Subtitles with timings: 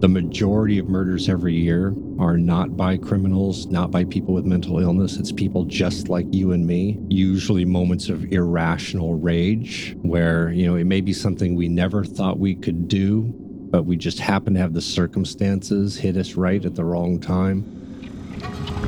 [0.00, 4.78] The majority of murders every year are not by criminals, not by people with mental
[4.78, 5.18] illness.
[5.18, 10.76] It's people just like you and me, usually moments of irrational rage where, you know,
[10.76, 13.24] it may be something we never thought we could do,
[13.70, 18.79] but we just happen to have the circumstances hit us right at the wrong time.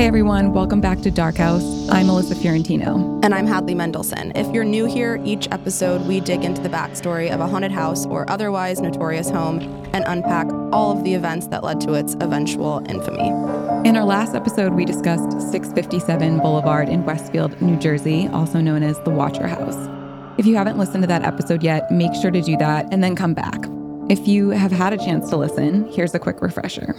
[0.00, 1.62] Hey everyone, welcome back to Dark House.
[1.90, 3.20] I'm Melissa Fiorentino.
[3.22, 4.32] And I'm Hadley Mendelson.
[4.34, 8.06] If you're new here, each episode we dig into the backstory of a haunted house
[8.06, 9.60] or otherwise notorious home
[9.92, 13.28] and unpack all of the events that led to its eventual infamy.
[13.86, 18.98] In our last episode, we discussed 657 Boulevard in Westfield, New Jersey, also known as
[19.00, 19.76] the Watcher House.
[20.38, 23.14] If you haven't listened to that episode yet, make sure to do that and then
[23.14, 23.66] come back.
[24.08, 26.96] If you have had a chance to listen, here's a quick refresher.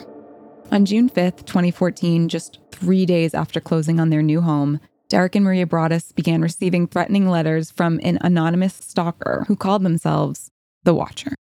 [0.71, 5.43] On June 5th, 2014, just three days after closing on their new home, Derek and
[5.43, 10.49] Maria Broaddus began receiving threatening letters from an anonymous stalker who called themselves
[10.85, 11.35] the Watcher.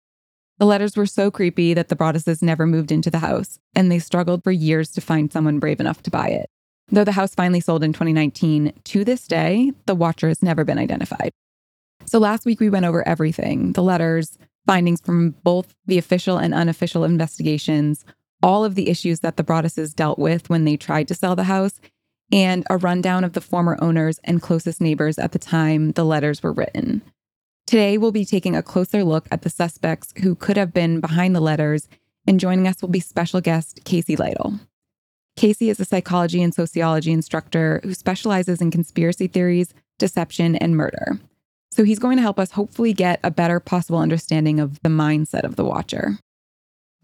[0.58, 3.99] The letters were so creepy that the Broadduses never moved into the house, and they
[3.99, 6.49] struggled for years to find someone brave enough to buy it.
[6.88, 10.80] Though the house finally sold in 2019, to this day, the Watcher has never been
[10.80, 11.30] identified.
[12.05, 16.55] So last week we went over everything the letters, findings from both the official and
[16.55, 18.03] unofficial investigations,
[18.42, 21.44] all of the issues that the Broadduses dealt with when they tried to sell the
[21.44, 21.80] house,
[22.32, 26.44] and a rundown of the former owners and closest neighbors at the time the letters
[26.44, 27.02] were written.
[27.66, 31.36] Today, we'll be taking a closer look at the suspects who could have been behind
[31.36, 31.88] the letters,
[32.28, 34.60] and joining us will be special guest Casey Lytle.
[35.36, 41.20] Casey is a psychology and sociology instructor who specializes in conspiracy theories, deception, and murder.
[41.72, 45.44] So he's going to help us hopefully get a better possible understanding of the mindset
[45.44, 46.17] of the Watcher.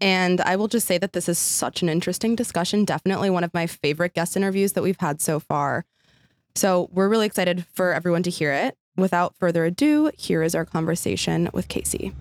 [0.00, 2.84] And I will just say that this is such an interesting discussion.
[2.84, 5.86] Definitely one of my favorite guest interviews that we've had so far.
[6.54, 8.76] So we're really excited for everyone to hear it.
[8.96, 12.12] Without further ado, here is our conversation with Casey.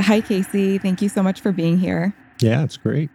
[0.00, 0.78] Hi, Casey.
[0.78, 2.14] Thank you so much for being here.
[2.40, 3.10] Yeah, it's great.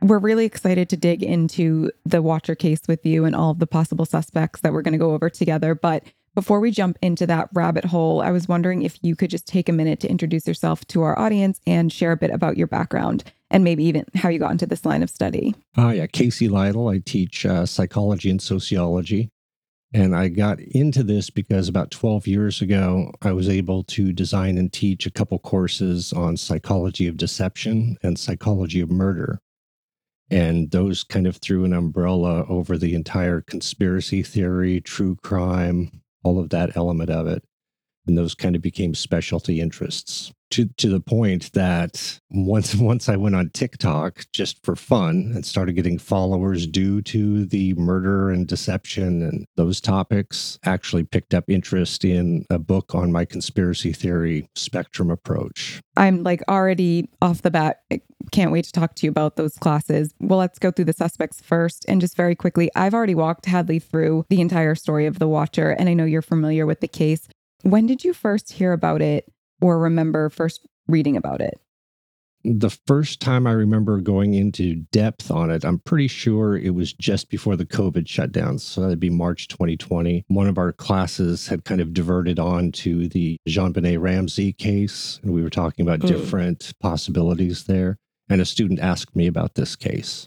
[0.00, 3.66] We're really excited to dig into the Watcher case with you and all of the
[3.66, 5.74] possible suspects that we're going to go over together.
[5.74, 6.04] But
[6.34, 9.68] before we jump into that rabbit hole, I was wondering if you could just take
[9.68, 13.24] a minute to introduce yourself to our audience and share a bit about your background
[13.50, 15.54] and maybe even how you got into this line of study.
[15.76, 16.88] Uh, yeah, Casey Lytle.
[16.88, 19.30] I teach uh, psychology and sociology.
[19.92, 24.56] And I got into this because about 12 years ago, I was able to design
[24.56, 29.40] and teach a couple courses on psychology of deception and psychology of murder.
[30.30, 36.38] And those kind of threw an umbrella over the entire conspiracy theory, true crime, all
[36.38, 37.44] of that element of it.
[38.06, 43.16] And those kind of became specialty interests to, to the point that once once I
[43.16, 48.46] went on TikTok just for fun and started getting followers due to the murder and
[48.46, 54.48] deception and those topics, actually picked up interest in a book on my conspiracy theory
[54.54, 55.80] spectrum approach.
[55.96, 57.82] I'm like already off the bat.
[58.32, 60.14] Can't wait to talk to you about those classes.
[60.20, 61.84] Well, let's go through the suspects first.
[61.88, 65.70] And just very quickly, I've already walked Hadley through the entire story of the Watcher,
[65.70, 67.28] and I know you're familiar with the case.
[67.62, 71.60] When did you first hear about it or remember first reading about it?
[72.42, 76.94] The first time I remember going into depth on it, I'm pretty sure it was
[76.94, 78.60] just before the COVID shutdowns.
[78.60, 80.24] So that'd be March 2020.
[80.28, 85.34] One of our classes had kind of diverted on to the JonBenét Ramsey case, and
[85.34, 86.08] we were talking about mm.
[86.08, 87.98] different possibilities there.
[88.30, 90.26] And a student asked me about this case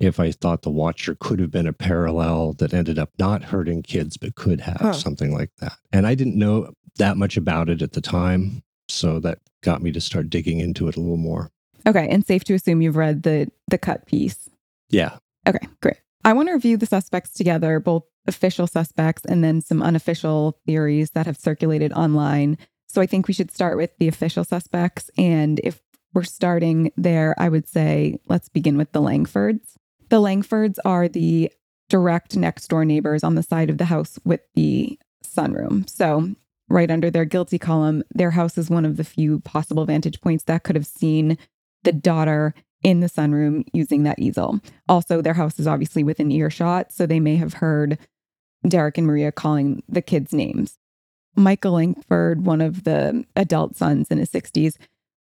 [0.00, 3.82] if I thought the Watcher could have been a parallel that ended up not hurting
[3.82, 4.92] kids, but could have huh.
[4.94, 5.74] something like that.
[5.92, 8.62] And I didn't know that much about it at the time.
[8.88, 11.50] So that got me to start digging into it a little more.
[11.86, 12.08] Okay.
[12.08, 14.48] And safe to assume you've read the the cut piece.
[14.88, 15.18] Yeah.
[15.46, 15.98] Okay, great.
[16.24, 21.10] I want to review the suspects together, both official suspects and then some unofficial theories
[21.12, 22.58] that have circulated online.
[22.88, 25.10] So I think we should start with the official suspects.
[25.16, 25.80] And if
[26.12, 29.76] we're starting there, I would say let's begin with the Langfords.
[30.10, 31.52] The Langfords are the
[31.88, 35.88] direct next door neighbors on the side of the house with the sunroom.
[35.88, 36.34] So
[36.68, 40.44] right under their guilty column, their house is one of the few possible vantage points
[40.44, 41.38] that could have seen
[41.84, 44.60] the daughter in the sunroom using that easel.
[44.88, 47.98] Also, their house is obviously within earshot, so they may have heard
[48.66, 50.76] Derek and Maria calling the kids names.
[51.36, 54.76] Michael Langford, one of the adult sons in his 60s,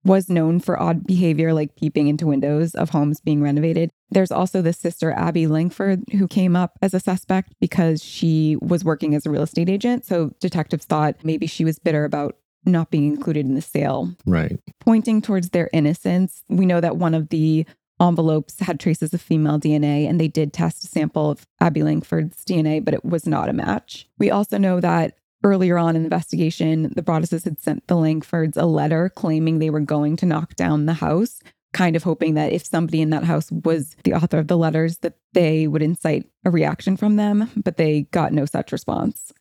[0.05, 3.89] was known for odd behavior like peeping into windows of homes being renovated.
[4.09, 8.83] There's also the sister, Abby Langford, who came up as a suspect because she was
[8.83, 10.05] working as a real estate agent.
[10.05, 14.13] So detectives thought maybe she was bitter about not being included in the sale.
[14.25, 14.59] Right.
[14.79, 17.65] Pointing towards their innocence, we know that one of the
[18.01, 22.43] envelopes had traces of female DNA, and they did test a sample of Abby Langford's
[22.43, 24.07] DNA, but it was not a match.
[24.17, 28.57] We also know that earlier on in the investigation, the Broadduses had sent the Langfords
[28.57, 31.39] a letter claiming they were going to knock down the house,
[31.73, 34.99] kind of hoping that if somebody in that house was the author of the letters,
[34.99, 39.33] that they would incite a reaction from them, but they got no such response.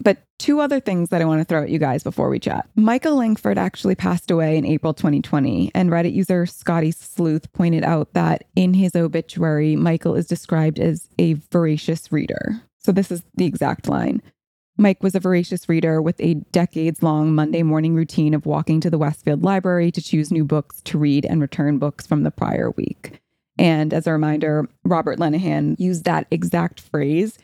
[0.00, 2.68] But two other things that I want to throw at you guys before we chat.
[2.74, 8.12] Michael Langford actually passed away in April 2020, and Reddit user Scotty Sleuth pointed out
[8.14, 12.60] that in his obituary, Michael is described as a voracious reader.
[12.78, 14.20] So this is the exact line.
[14.76, 18.90] Mike was a voracious reader with a decades long Monday morning routine of walking to
[18.90, 22.70] the Westfield Library to choose new books to read and return books from the prior
[22.72, 23.20] week.
[23.56, 27.38] And as a reminder, Robert Lenehan used that exact phrase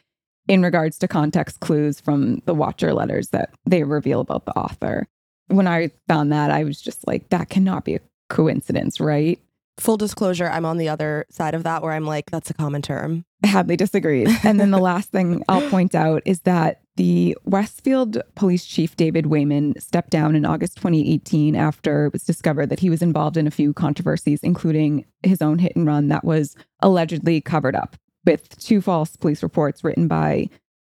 [0.49, 5.07] in regards to context clues from the Watcher letters that they reveal about the author.
[5.47, 9.39] When I found that, I was just like, that cannot be a coincidence, right?
[9.79, 12.83] Full disclosure, I'm on the other side of that where I'm like, that's a common
[12.83, 13.25] term.
[13.45, 14.29] Hadley disagrees.
[14.45, 19.25] And then the last thing I'll point out is that the Westfield Police Chief David
[19.25, 23.47] Wayman stepped down in August 2018 after it was discovered that he was involved in
[23.47, 28.55] a few controversies, including his own hit and run that was allegedly covered up with
[28.59, 30.51] two false police reports written by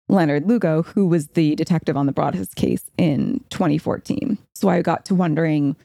[0.09, 4.39] Leonard Lugo, who was the detective on the Broaddus case in 2014.
[4.55, 5.77] So I got to wondering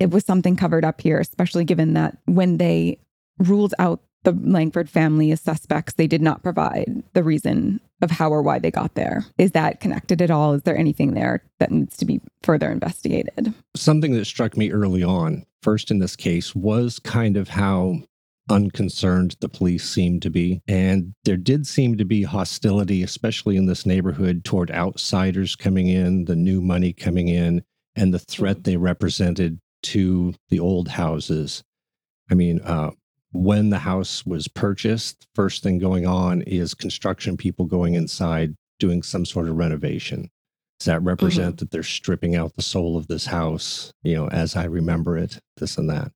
[0.00, 2.98] it was something covered up here, especially given that when they
[3.38, 8.30] ruled out the Langford family as suspects, they did not provide the reason of how
[8.30, 9.24] or why they got there.
[9.38, 10.54] Is that connected at all?
[10.54, 13.54] Is there anything there that needs to be further investigated?
[13.76, 17.98] Something that struck me early on, first in this case, was kind of how
[18.50, 20.60] unconcerned the police seemed to be.
[20.68, 26.26] And there did seem to be hostility, especially in this neighborhood, toward outsiders coming in,
[26.26, 27.62] the new money coming in,
[27.96, 31.62] and the threat they represented to the old houses.
[32.30, 32.90] I mean, uh,
[33.34, 39.02] when the house was purchased, first thing going on is construction people going inside doing
[39.02, 40.30] some sort of renovation.
[40.78, 41.56] Does that represent mm-hmm.
[41.56, 45.40] that they're stripping out the soul of this house, you know, as I remember it,
[45.56, 46.12] this and that?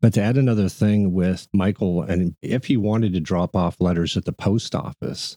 [0.00, 4.16] But to add another thing with Michael, and if he wanted to drop off letters
[4.16, 5.36] at the post office,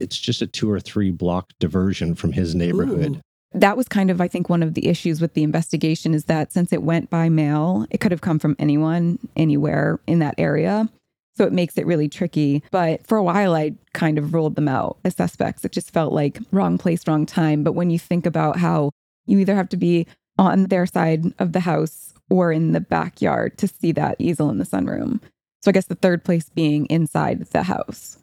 [0.00, 3.16] it's just a two or three block diversion from his neighborhood.
[3.16, 3.20] Ooh.
[3.52, 6.52] That was kind of, I think, one of the issues with the investigation is that
[6.52, 10.88] since it went by mail, it could have come from anyone, anywhere in that area.
[11.36, 12.62] So it makes it really tricky.
[12.70, 15.64] But for a while, I kind of ruled them out as suspects.
[15.64, 17.62] It just felt like wrong place, wrong time.
[17.62, 18.90] But when you think about how
[19.26, 20.06] you either have to be
[20.36, 24.58] on their side of the house or in the backyard to see that easel in
[24.58, 25.20] the sunroom.
[25.62, 28.18] So I guess the third place being inside the house,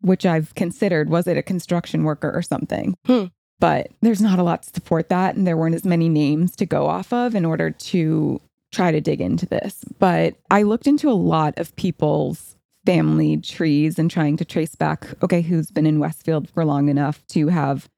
[0.00, 2.94] which I've considered was it a construction worker or something?
[3.06, 3.26] Hmm.
[3.62, 5.36] But there's not a lot to support that.
[5.36, 8.40] And there weren't as many names to go off of in order to
[8.72, 9.84] try to dig into this.
[10.00, 15.06] But I looked into a lot of people's family trees and trying to trace back,
[15.22, 17.88] okay, who's been in Westfield for long enough to have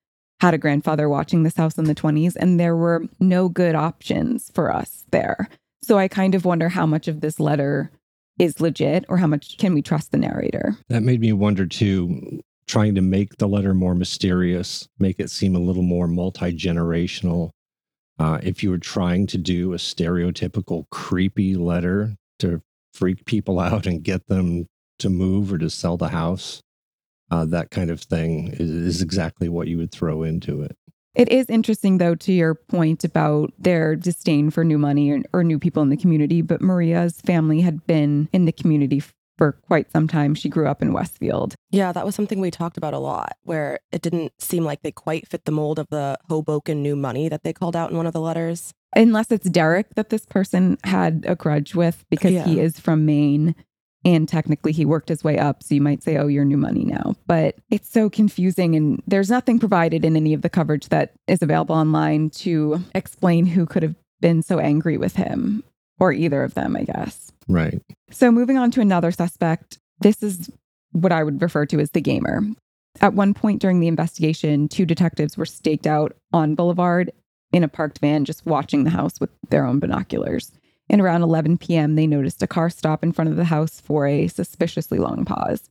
[0.41, 4.51] had a grandfather watching this house in the 20s, and there were no good options
[4.53, 5.49] for us there.
[5.83, 7.91] So I kind of wonder how much of this letter
[8.39, 10.77] is legit or how much can we trust the narrator.
[10.91, 15.55] That made me wonder too, trying to make the letter more mysterious, make it seem
[15.55, 17.51] a little more multi generational.
[18.19, 22.63] Uh, if you were trying to do a stereotypical creepy letter to
[22.93, 24.67] freak people out and get them
[24.99, 26.63] to move or to sell the house,
[27.31, 30.77] uh, that kind of thing is, is exactly what you would throw into it.
[31.15, 35.45] It is interesting, though, to your point about their disdain for new money or, or,
[35.45, 36.43] new people in the community.
[36.43, 39.01] But Maria's family had been in the community
[39.37, 40.35] for quite some time.
[40.35, 41.55] She grew up in Westfield.
[41.71, 44.93] Yeah, that was something we talked about a lot, where it didn't seem like they
[44.93, 48.07] quite fit the mold of the Hoboken new money that they called out in one
[48.07, 48.73] of the letters.
[48.97, 52.45] Unless it's Derek that this person had a grudge with because yeah.
[52.45, 53.55] he is from Maine
[54.05, 55.63] and technically, he worked his way up.
[55.63, 57.15] So you might say, oh, you're new money now.
[57.27, 58.77] But it's so confusing.
[58.77, 63.47] And there's nothing provided in any of the coverage that is available online to explain
[63.47, 65.65] who could have been so angry with him
[65.99, 67.33] or either of them, I guess.
[67.49, 67.81] Right.
[68.11, 70.51] So moving on to another suspect, this is
[70.93, 72.43] what I would refer to as the gamer.
[73.01, 77.11] At one point during the investigation, two detectives were staked out on Boulevard
[77.53, 80.53] in a parked van, just watching the house with their own binoculars.
[80.91, 84.07] And around 11 p.m., they noticed a car stop in front of the house for
[84.07, 85.71] a suspiciously long pause.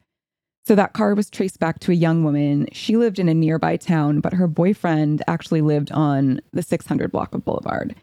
[0.65, 2.68] So that car was traced back to a young woman.
[2.72, 7.36] She lived in a nearby town, but her boyfriend actually lived on the 600 block
[7.36, 7.96] of Boulevard.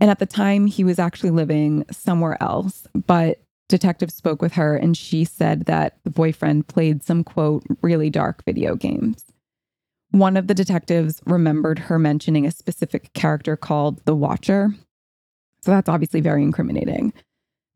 [0.00, 2.86] And at the time, he was actually living somewhere else.
[3.06, 8.10] But detectives spoke with her, and she said that the boyfriend played some, quote, really
[8.10, 9.24] dark video games.
[10.10, 14.74] One of the detectives remembered her mentioning a specific character called the Watcher,
[15.62, 17.12] so that's obviously very incriminating.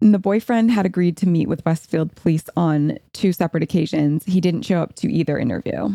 [0.01, 4.25] And the boyfriend had agreed to meet with Westfield police on two separate occasions.
[4.25, 5.95] He didn't show up to either interview,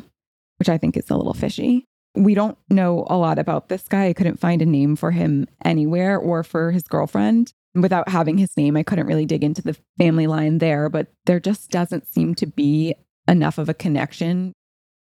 [0.57, 1.86] which I think is a little fishy.
[2.15, 4.07] We don't know a lot about this guy.
[4.07, 7.53] I couldn't find a name for him anywhere or for his girlfriend.
[7.75, 11.39] Without having his name, I couldn't really dig into the family line there, but there
[11.39, 12.95] just doesn't seem to be
[13.27, 14.53] enough of a connection.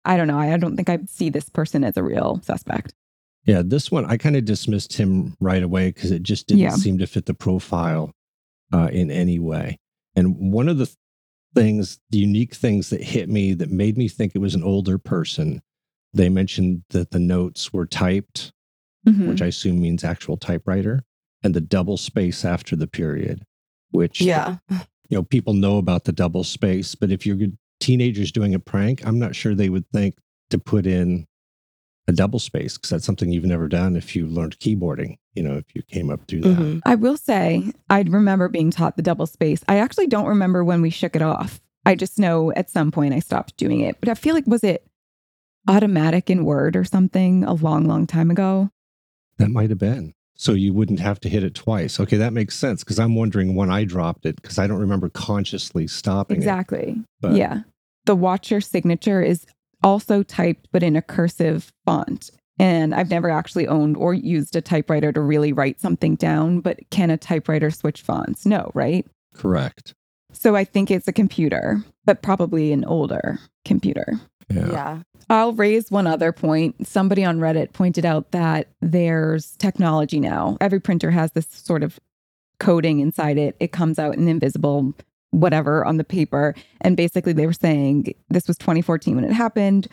[0.04, 0.38] I don't know.
[0.38, 2.94] I don't think I see this person as a real suspect.
[3.44, 6.70] Yeah, this one I kind of dismissed him right away because it just didn't Yeah.
[6.70, 8.12] seem to fit the profile
[8.72, 9.76] uh, in any way.
[10.14, 10.96] And one of the th-
[11.54, 14.98] things, the unique things that hit me that made me think it was an older
[14.98, 15.60] person,
[16.14, 18.52] they mentioned that the notes were typed,
[19.06, 19.28] Mhm.
[19.28, 21.04] which I assume means actual typewriter,
[21.42, 23.44] and the double space after the period,
[23.90, 24.58] which Yeah.
[24.70, 27.38] you know people know about the double space, but if you're
[27.80, 30.14] teenagers doing a prank, I'm not sure they would think
[30.50, 31.26] to put in
[32.08, 35.16] a double space because that's something you've never done if you learned keyboarding.
[35.34, 36.58] You know, if you came up through that.
[36.58, 36.80] Mhm.
[36.84, 39.62] I will say, I remember being taught the double space.
[39.68, 41.60] I actually don't remember when we shook it off.
[41.86, 43.96] I just know at some point I stopped doing it.
[44.00, 44.86] But I feel like, was it
[45.68, 48.70] automatic in Word or something a long, long time ago?
[49.38, 50.14] That might have been.
[50.34, 52.00] So you wouldn't have to hit it twice.
[52.00, 55.08] Okay, that makes sense because I'm wondering when I dropped it because I don't remember
[55.08, 56.40] consciously stopping it.
[56.40, 57.02] Exactly.
[57.20, 57.60] But- yeah.
[58.06, 59.46] The watcher signature is
[59.84, 62.30] also typed, but in a cursive font.
[62.58, 66.78] And I've never actually owned or used a typewriter to really write something down, but
[66.90, 68.44] can a typewriter switch fonts?
[68.44, 69.06] No, right?
[69.34, 69.94] Correct.
[70.32, 74.20] So I think it's a computer, but probably an older computer.
[74.48, 74.70] Yeah.
[74.70, 74.98] Yeah.
[75.30, 76.86] I'll raise one other point.
[76.86, 80.56] Somebody on Reddit pointed out that there's technology now.
[80.60, 81.98] Every printer has this sort of
[82.60, 83.56] coding inside it.
[83.58, 84.94] It comes out in invisible
[85.30, 86.54] whatever on the paper.
[86.80, 89.88] And basically, they were saying this was 2014 when it happened.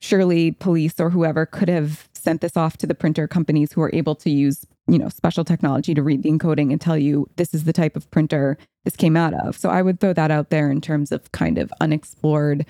[0.00, 3.90] Surely police or whoever could have sent this off to the printer companies who are
[3.94, 7.54] able to use, you know, special technology to read the encoding and tell you this
[7.54, 9.56] is the type of printer this came out of.
[9.56, 12.66] So I would throw that out there in terms of kind of unexplored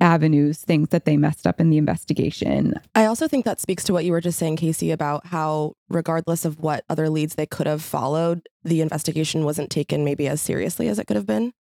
[0.00, 2.74] avenues, things that they messed up in the investigation.
[2.94, 6.44] I also think that speaks to what you were just saying, Casey, about how, regardless
[6.44, 10.88] of what other leads they could have followed, the investigation wasn't taken maybe as seriously
[10.88, 11.52] as it could have been.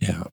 [0.00, 0.24] Yeah.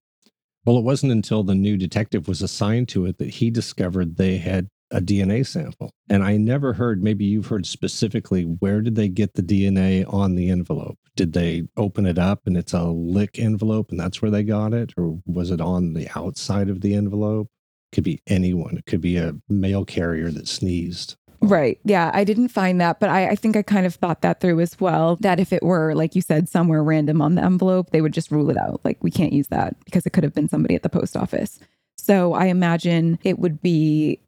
[0.66, 4.38] Well, it wasn't until the new detective was assigned to it that he discovered they
[4.38, 5.92] had a DNA sample.
[6.10, 10.36] And I never heard, maybe you've heard specifically, where did they get the DNA on
[10.36, 10.98] the envelope?
[11.16, 14.74] Did they open it up and it's a lick envelope and that's where they got
[14.74, 14.94] it?
[14.98, 17.50] Or was it on the outside of the envelope?
[17.92, 18.78] Could be anyone.
[18.78, 21.16] It could be a mail carrier that sneezed.
[21.42, 21.80] Right.
[21.86, 22.12] Yeah.
[22.14, 24.80] I didn't find that, but I, I think I kind of thought that through as
[24.80, 25.16] well.
[25.18, 28.30] That if it were, like you said, somewhere random on the envelope, they would just
[28.30, 28.82] rule it out.
[28.84, 31.60] Like, we can't use that because it could have been somebody at the post office.
[31.98, 34.20] So I imagine it would be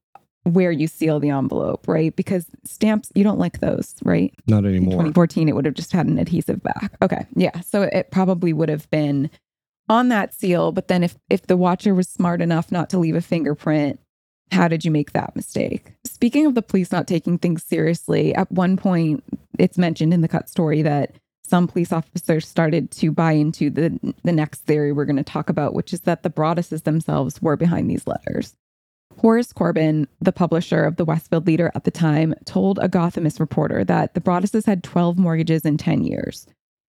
[0.43, 2.15] where you seal the envelope, right?
[2.15, 4.33] Because stamps, you don't like those, right?
[4.47, 4.93] Not In anymore.
[4.93, 6.97] 2014, it would have just had an adhesive back.
[7.01, 7.25] Okay.
[7.35, 7.59] Yeah.
[7.61, 9.29] So it probably would have been
[9.87, 10.71] on that seal.
[10.71, 13.99] But then if, if the watcher was smart enough not to leave a fingerprint,
[14.51, 15.93] how did you make that mistake?
[16.05, 19.23] Speaking of the police not taking things seriously, at one point,
[19.59, 24.15] it's mentioned in the cut story that some police officers started to buy into the,
[24.23, 27.57] the next theory we're going to talk about, which is that the Broadduses themselves were
[27.57, 28.55] behind these letters.
[29.17, 33.83] Horace Corbin, the publisher of the Westfield Leader at the time, told a Gothamist reporter
[33.83, 36.47] that the Broadduses had 12 mortgages in 10 years.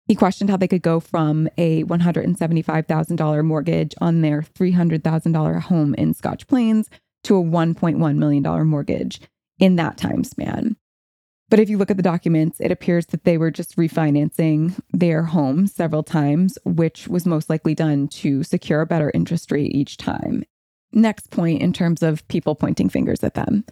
[0.06, 6.14] He questioned how they could go from a $175,000 mortgage on their $300,000 home in
[6.14, 6.90] Scotch Plains
[7.24, 9.20] to a $1.1 million mortgage
[9.58, 10.76] in that time span.
[11.48, 15.24] But if you look at the documents, it appears that they were just refinancing their
[15.24, 19.98] home several times, which was most likely done to secure a better interest rate each
[19.98, 20.44] time.
[20.92, 23.64] Next point in terms of people pointing fingers at them.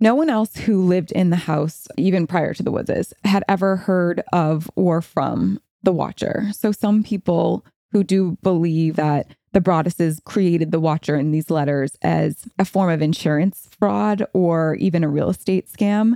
[0.00, 3.76] No one else who lived in the house, even prior to the Woodses, had ever
[3.76, 6.48] heard of or from the Watcher.
[6.52, 11.96] So some people who do believe that the Broadduses created the Watcher in these letters
[12.02, 16.14] as a form of insurance fraud or even a real estate scam.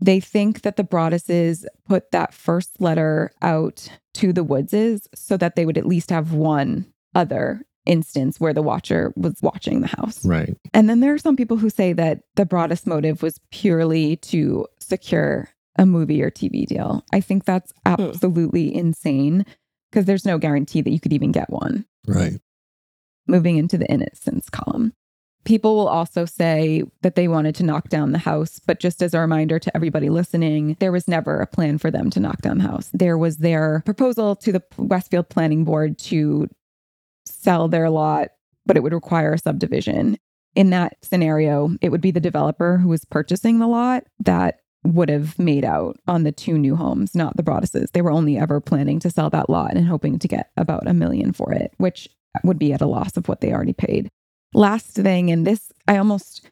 [0.00, 5.56] They think that the Broadduses put that first letter out to the Woodses so that
[5.56, 10.24] they would at least have one other instance where the Watcher was watching the house.
[10.24, 10.56] Right.
[10.74, 14.66] And then there are some people who say that the Broaddus motive was purely to
[14.80, 17.04] secure a movie or TV deal.
[17.12, 19.44] I think that's absolutely insane
[19.90, 21.84] because there's no guarantee that you could even get one.
[22.06, 22.40] Right.
[23.26, 24.92] Moving into the innocence column.
[25.44, 29.14] People will also say that they wanted to knock down the house, but just as
[29.14, 32.58] a reminder to everybody listening, there was never a plan for them to knock down
[32.58, 32.90] the house.
[32.92, 36.48] There was their proposal to the Westfield Planning Board to
[37.46, 38.30] sell their lot,
[38.66, 40.18] but it would require a subdivision.
[40.56, 45.08] In that scenario, it would be the developer who was purchasing the lot that would
[45.08, 47.92] have made out on the two new homes, not the Broadduses.
[47.92, 50.94] They were only ever planning to sell that lot and hoping to get about a
[50.94, 52.08] million for it, which
[52.42, 54.08] would be at a loss of what they already paid.
[54.52, 56.50] Last thing, and this I almost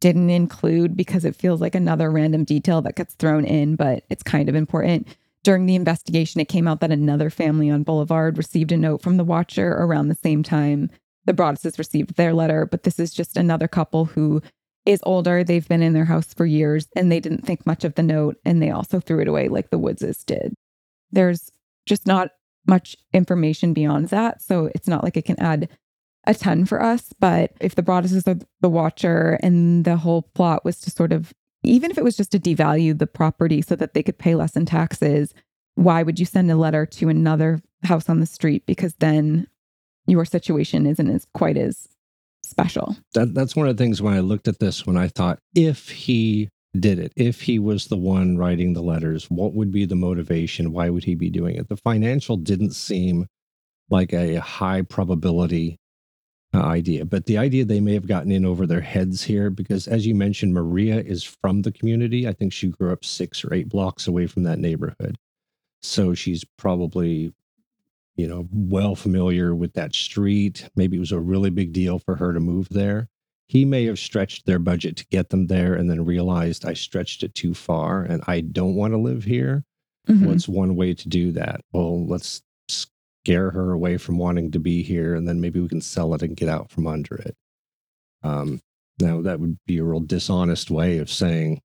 [0.00, 4.22] didn't include because it feels like another random detail that gets thrown in, but it's
[4.22, 5.06] kind of important.
[5.42, 9.16] During the investigation, it came out that another family on Boulevard received a note from
[9.16, 10.90] the Watcher around the same time
[11.24, 14.42] the Broadduses received their letter, but this is just another couple who
[14.86, 15.44] is older.
[15.44, 18.36] They've been in their house for years and they didn't think much of the note
[18.44, 20.54] and they also threw it away like the Woodses did.
[21.12, 21.50] There's
[21.86, 22.30] just not
[22.66, 24.42] much information beyond that.
[24.42, 25.68] So it's not like it can add
[26.26, 27.12] a ton for us.
[27.18, 31.32] But if the Broadduses are the watcher and the whole plot was to sort of,
[31.62, 34.56] even if it was just to devalue the property so that they could pay less
[34.56, 35.34] in taxes,
[35.74, 38.64] why would you send a letter to another house on the street?
[38.66, 39.46] Because then
[40.06, 41.88] your situation isn't as quite as
[42.42, 42.96] special.
[43.14, 45.90] That, that's one of the things when I looked at this, when I thought, if
[45.90, 46.48] he
[46.78, 50.72] did it, if he was the one writing the letters, what would be the motivation?
[50.72, 51.68] Why would he be doing it?
[51.68, 53.26] The financial didn't seem
[53.88, 55.78] like a high probability
[56.52, 59.86] uh, idea, but the idea they may have gotten in over their heads here, because
[59.86, 62.26] as you mentioned, Maria is from the community.
[62.26, 65.16] I think she grew up six or eight blocks away from that neighborhood.
[65.82, 67.32] So she's probably
[68.20, 70.68] you know, well familiar with that street.
[70.76, 73.08] Maybe it was a really big deal for her to move there.
[73.46, 77.22] He may have stretched their budget to get them there and then realized I stretched
[77.22, 79.64] it too far and I don't want to live here.
[80.06, 80.26] Mm-hmm.
[80.26, 81.62] What's one way to do that?
[81.72, 82.42] Well, let's
[83.24, 86.22] scare her away from wanting to be here and then maybe we can sell it
[86.22, 87.36] and get out from under it.
[88.22, 88.60] Um,
[89.00, 91.60] now, that would be a real dishonest way of saying,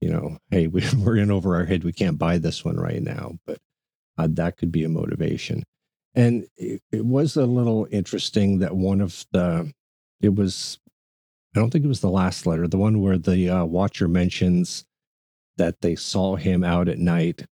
[0.00, 1.84] you know, hey, we, we're in over our head.
[1.84, 3.38] We can't buy this one right now.
[3.46, 3.58] But
[4.18, 5.64] uh, that could be a motivation.
[6.14, 9.72] And it, it was a little interesting that one of the,
[10.20, 10.78] it was,
[11.54, 14.84] I don't think it was the last letter, the one where the uh, watcher mentions
[15.56, 17.46] that they saw him out at night,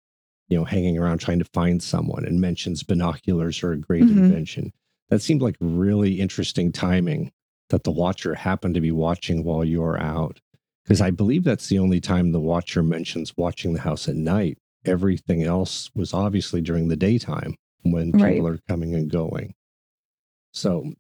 [0.48, 4.26] you know, hanging around trying to find someone and mentions binoculars are a great mm-hmm.
[4.26, 4.74] invention.
[5.10, 7.32] That seemed like really interesting timing
[7.70, 10.40] that the watcher happened to be watching while you're out.
[10.84, 14.58] Because I believe that's the only time the watcher mentions watching the house at night.
[14.86, 18.54] Everything else was obviously during the daytime when people right.
[18.54, 19.54] are coming and going.
[20.54, 20.94] So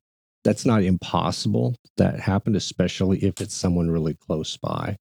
[0.44, 1.76] that's not impossible.
[1.96, 4.98] That happened, especially if it's someone really close by.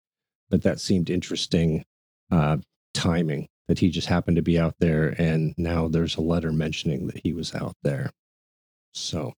[0.50, 1.84] But that seemed interesting
[2.30, 2.58] uh,
[2.94, 5.14] timing that he just happened to be out there.
[5.18, 8.10] And now there's a letter mentioning that he was out there.
[8.92, 9.34] So,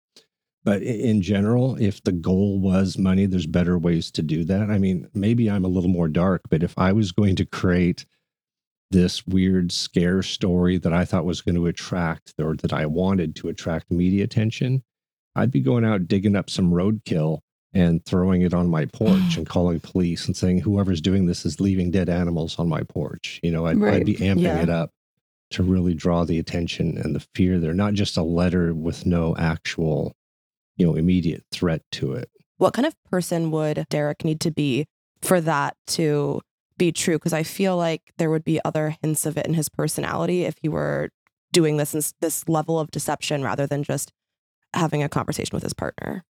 [0.64, 4.70] but in general, if the goal was money, there's better ways to do that.
[4.70, 8.04] I mean, maybe I'm a little more dark, but if I was going to create
[8.90, 13.36] this weird scare story that I thought was going to attract or that I wanted
[13.36, 14.82] to attract media attention,
[15.34, 17.40] I'd be going out digging up some roadkill
[17.76, 21.60] and throwing it on my porch and calling police and saying whoever's doing this is
[21.60, 23.38] leaving dead animals on my porch.
[23.42, 23.94] You know, I'd, right.
[23.94, 24.62] I'd be amping yeah.
[24.62, 24.90] it up
[25.50, 29.36] to really draw the attention and the fear there, not just a letter with no
[29.36, 30.16] actual,
[30.76, 32.30] you know, immediate threat to it.
[32.56, 34.86] What kind of person would Derek need to be
[35.20, 36.40] for that to
[36.78, 39.68] be true because I feel like there would be other hints of it in his
[39.68, 41.10] personality if he were
[41.52, 44.12] doing this this level of deception rather than just
[44.74, 46.24] having a conversation with his partner.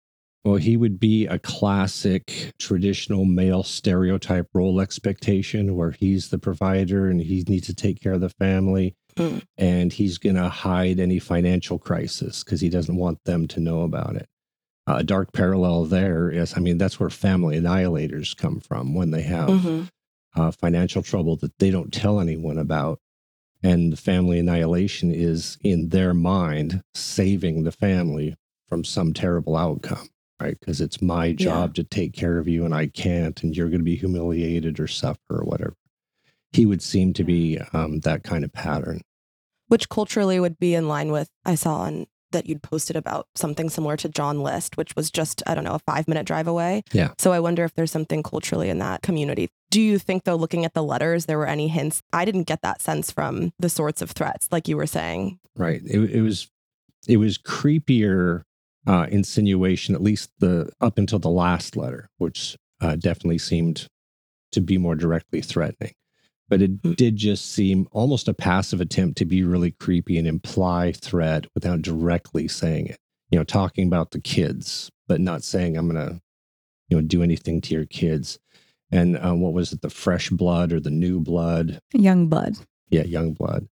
[0.46, 7.08] Well, he would be a classic traditional male stereotype role expectation where he's the provider
[7.08, 9.42] and he needs to take care of the family mm.
[9.58, 13.82] and he's going to hide any financial crisis because he doesn't want them to know
[13.82, 14.28] about it.
[14.86, 19.22] A dark parallel there is, I mean, that's where family annihilators come from when they
[19.22, 19.82] have mm-hmm
[20.36, 23.00] uh, financial trouble that they don't tell anyone about.
[23.62, 28.36] And the family annihilation is in their mind saving the family
[28.68, 30.08] from some terrible outcome,
[30.40, 30.58] right?
[30.58, 31.82] Because it's my job yeah.
[31.82, 34.86] to take care of you and I can't, and you're going to be humiliated or
[34.86, 35.74] suffer or whatever.
[36.52, 39.02] He would seem to be um, that kind of pattern.
[39.68, 43.70] Which culturally would be in line with, I saw on that you'd posted about something
[43.70, 46.82] similar to John List, which was just, I don't know, a five minute drive away.
[46.92, 47.12] Yeah.
[47.18, 49.48] So I wonder if there's something culturally in that community.
[49.70, 52.02] Do you think, though, looking at the letters, there were any hints?
[52.12, 55.38] I didn't get that sense from the sorts of threats, like you were saying.
[55.56, 55.80] Right.
[55.84, 56.48] It, it was,
[57.08, 58.42] it was creepier
[58.86, 63.86] uh, insinuation, at least the up until the last letter, which uh, definitely seemed
[64.52, 65.92] to be more directly threatening
[66.48, 66.92] but it hmm.
[66.92, 71.82] did just seem almost a passive attempt to be really creepy and imply threat without
[71.82, 72.98] directly saying it.
[73.30, 76.20] You know, talking about the kids, but not saying I'm going to,
[76.88, 78.38] you know, do anything to your kids.
[78.92, 81.80] And um, what was it, the fresh blood or the new blood?
[81.92, 82.54] Young blood.
[82.88, 83.66] Yeah, young blood,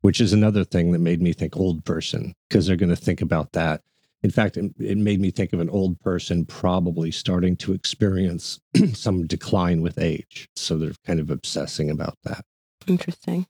[0.00, 3.20] which is another thing that made me think old person because they're going to think
[3.20, 3.82] about that.
[4.26, 8.58] In fact, it, it made me think of an old person probably starting to experience
[8.92, 10.48] some decline with age.
[10.56, 12.44] So they're kind of obsessing about that.
[12.88, 13.46] Interesting.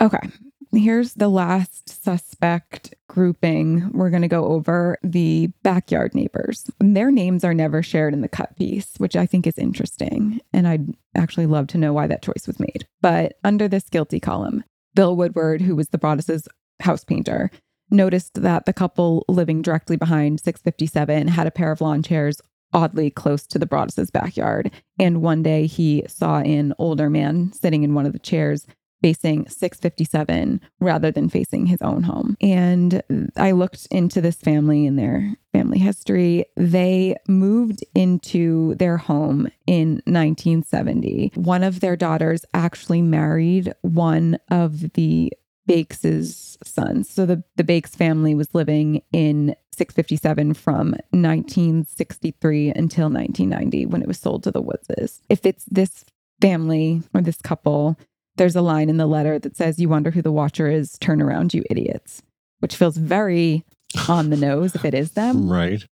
[0.00, 0.30] Okay.
[0.72, 3.90] Here's the last suspect grouping.
[3.92, 6.70] We're going to go over the backyard neighbors.
[6.80, 10.40] Their names are never shared in the cut piece, which I think is interesting.
[10.54, 12.86] And I'd actually love to know why that choice was made.
[13.02, 16.48] But under this guilty column, Bill Woodward, who was the Broaddus's
[16.80, 17.50] house painter,
[17.94, 22.40] noticed that the couple living directly behind 657 had a pair of lawn chairs
[22.72, 24.70] oddly close to the Broaddus's backyard.
[24.98, 28.66] And one day he saw an older man sitting in one of the chairs
[29.04, 32.38] facing 657 rather than facing his own home.
[32.40, 33.02] And
[33.36, 36.46] I looked into this family and their family history.
[36.56, 41.32] They moved into their home in 1970.
[41.34, 45.34] One of their daughters actually married one of the
[45.66, 47.08] Bakes's sons.
[47.08, 54.08] So the, the Bakes family was living in 657 from 1963 until 1990 when it
[54.08, 55.20] was sold to the Woodses.
[55.28, 56.04] If it's this
[56.40, 57.96] family or this couple,
[58.36, 61.22] there's a line in the letter that says, You wonder who the watcher is, turn
[61.22, 62.22] around, you idiots,
[62.60, 63.64] which feels very
[64.08, 65.48] on the nose if it is them.
[65.54, 65.84] Right.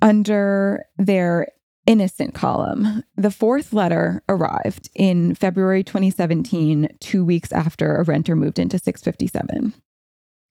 [0.00, 1.48] Under their
[1.88, 8.58] innocent column, the fourth letter arrived in February 2017, two weeks after a renter moved
[8.58, 9.72] into 657.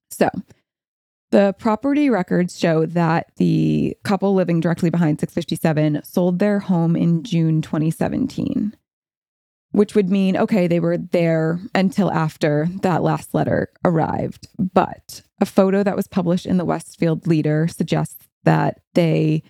[0.09, 0.29] So,
[1.29, 7.23] the property records show that the couple living directly behind 657 sold their home in
[7.23, 8.75] June 2017
[9.71, 14.47] which would mean, okay, they were there until after that last letter arrived.
[14.57, 19.43] But a photo that was published in the Westfield Leader suggests that they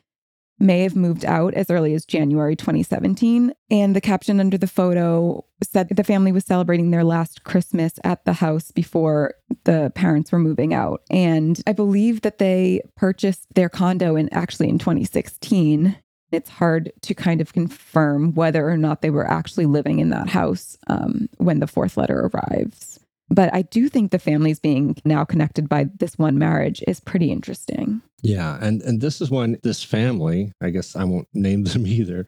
[0.59, 3.53] may have moved out as early as January 2017.
[3.69, 7.99] And the caption under the photo said that the family was celebrating their last Christmas
[8.03, 11.01] at the house before the parents were moving out.
[11.09, 15.97] And I believe that they purchased their condo in actually in 2016
[16.31, 20.29] it's hard to kind of confirm whether or not they were actually living in that
[20.29, 22.99] house um, when the fourth letter arrives.
[23.29, 27.31] But I do think the families being now connected by this one marriage is pretty
[27.31, 28.01] interesting.
[28.23, 32.27] Yeah, and and this is one this family, I guess I won't name them either,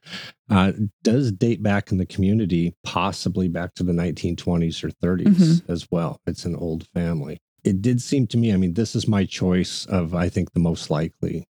[0.49, 5.71] uh, does date back in the community, possibly back to the 1920s or 30s mm-hmm.
[5.71, 6.19] as well.
[6.27, 7.39] It's an old family.
[7.63, 10.59] It did seem to me, I mean, this is my choice of I think the
[10.59, 11.45] most likely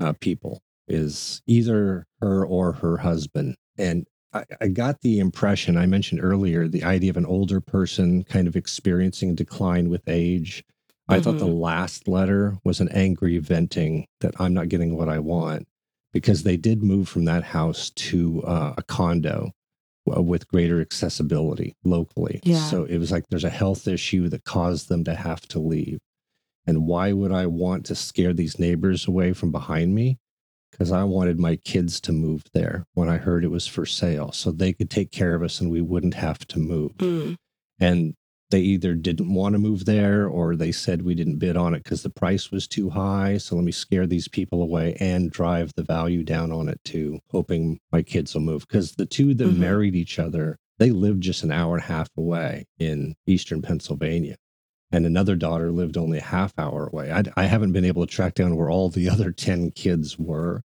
[0.00, 3.56] uh, people is either her or her husband.
[3.78, 8.24] And I, I, got the impression I mentioned earlier the idea of an older person
[8.24, 10.64] kind of experiencing a decline with age.
[11.08, 11.22] I mm-hmm.
[11.22, 11.60] thought the mm-hmm.
[11.60, 15.66] last letter was an angry venting that I'm not getting what I want
[16.12, 19.52] because they did move from that house to uh, a condo
[20.04, 22.40] with greater accessibility locally.
[22.42, 22.64] Yeah.
[22.64, 26.00] So it was like there's a health issue that caused them to have to leave.
[26.66, 30.18] And why would I want to scare these neighbors away from behind me?
[30.72, 34.32] Because I wanted my kids to move there when I heard it was for sale
[34.32, 36.96] so they could take care of us and we wouldn't have to move.
[36.96, 37.36] Mm.
[37.78, 38.14] And
[38.50, 41.84] they either didn't want to move there or they said we didn't bid on it
[41.84, 43.38] because the price was too high.
[43.38, 47.20] So let me scare these people away and drive the value down on it too,
[47.30, 48.66] hoping my kids will move.
[48.66, 49.60] Because the two that mm-hmm.
[49.60, 54.36] married each other, they lived just an hour and a half away in eastern Pennsylvania
[54.92, 57.10] and another daughter lived only a half hour away.
[57.10, 60.62] I, I, haven't been able to track down where all the other 10 kids were.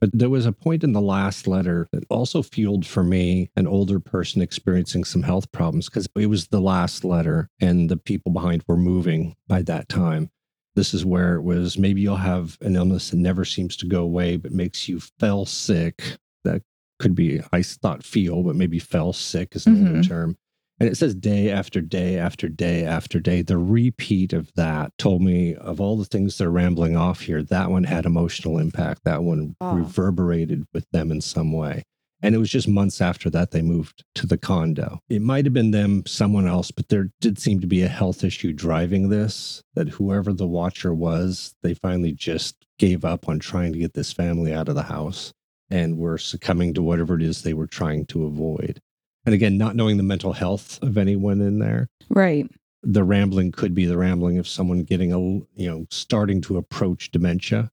[0.00, 3.66] But there was a point in the last letter that also fueled for me an
[3.66, 8.30] older person experiencing some health problems because it was the last letter and the people
[8.30, 10.30] behind were moving by that time.
[10.76, 14.02] This is where it was maybe you'll have an illness that never seems to go
[14.02, 16.00] away but makes you fell sick.
[16.44, 16.62] That
[17.00, 20.08] could be, I thought feel, but maybe fell sick is another mm-hmm.
[20.08, 20.36] term.
[20.80, 23.42] And it says day after day after day after day.
[23.42, 27.70] The repeat of that told me of all the things they're rambling off here, that
[27.70, 29.02] one had emotional impact.
[29.04, 29.74] That one oh.
[29.74, 31.82] reverberated with them in some way.
[32.20, 34.98] And it was just months after that they moved to the condo.
[35.08, 38.24] It might have been them, someone else, but there did seem to be a health
[38.24, 39.62] issue driving this.
[39.74, 44.12] That whoever the watcher was, they finally just gave up on trying to get this
[44.12, 45.32] family out of the house
[45.70, 48.80] and were succumbing to whatever it is they were trying to avoid.
[49.26, 51.88] And again, not knowing the mental health of anyone in there.
[52.08, 52.48] Right.
[52.82, 57.10] The rambling could be the rambling of someone getting a, you know, starting to approach
[57.10, 57.70] dementia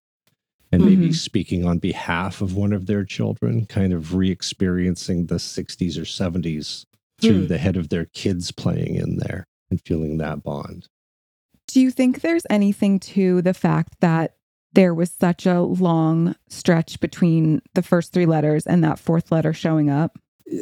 [0.71, 1.01] and mm-hmm.
[1.01, 5.97] maybe speaking on behalf of one of their children, kind of re experiencing the 60s
[5.97, 6.86] or 70s
[7.21, 7.47] through hmm.
[7.47, 10.89] the head of their kids playing in there and feeling that bond.
[11.67, 14.36] Do you think there's anything to the fact that
[14.73, 19.53] there was such a long stretch between the first three letters and that fourth letter
[19.53, 20.19] showing up?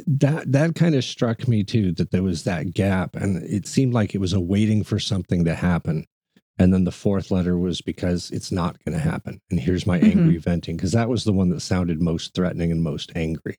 [0.07, 3.93] That that kind of struck me too that there was that gap and it seemed
[3.93, 6.05] like it was a waiting for something to happen
[6.57, 9.41] And then the fourth letter was because it's not going to happen.
[9.49, 12.83] And here's my angry venting, because that was the one that sounded most threatening and
[12.83, 13.57] most angry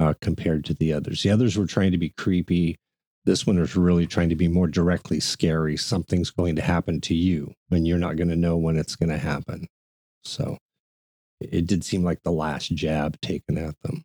[0.00, 1.22] uh, compared to the others.
[1.22, 2.76] The others were trying to be creepy.
[3.24, 5.76] This one is really trying to be more directly scary.
[5.76, 9.10] Something's going to happen to you, and you're not going to know when it's going
[9.10, 9.68] to happen.
[10.24, 10.58] So
[11.40, 14.04] it did seem like the last jab taken at them.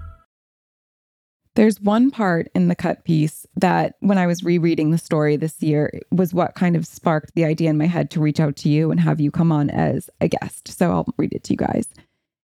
[1.55, 5.61] There's one part in the cut piece that, when I was rereading the story this
[5.61, 8.69] year, was what kind of sparked the idea in my head to reach out to
[8.69, 10.69] you and have you come on as a guest.
[10.69, 11.89] So I'll read it to you guys.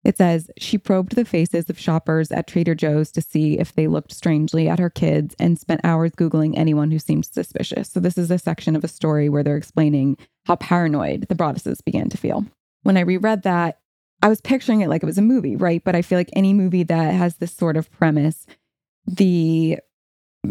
[0.03, 3.87] It says, She probed the faces of shoppers at Trader Joe's to see if they
[3.87, 7.89] looked strangely at her kids and spent hours Googling anyone who seemed suspicious.
[7.89, 11.83] So, this is a section of a story where they're explaining how paranoid the Broadduses
[11.83, 12.45] began to feel.
[12.83, 13.79] When I reread that,
[14.21, 15.83] I was picturing it like it was a movie, right?
[15.83, 18.45] But I feel like any movie that has this sort of premise,
[19.07, 19.79] the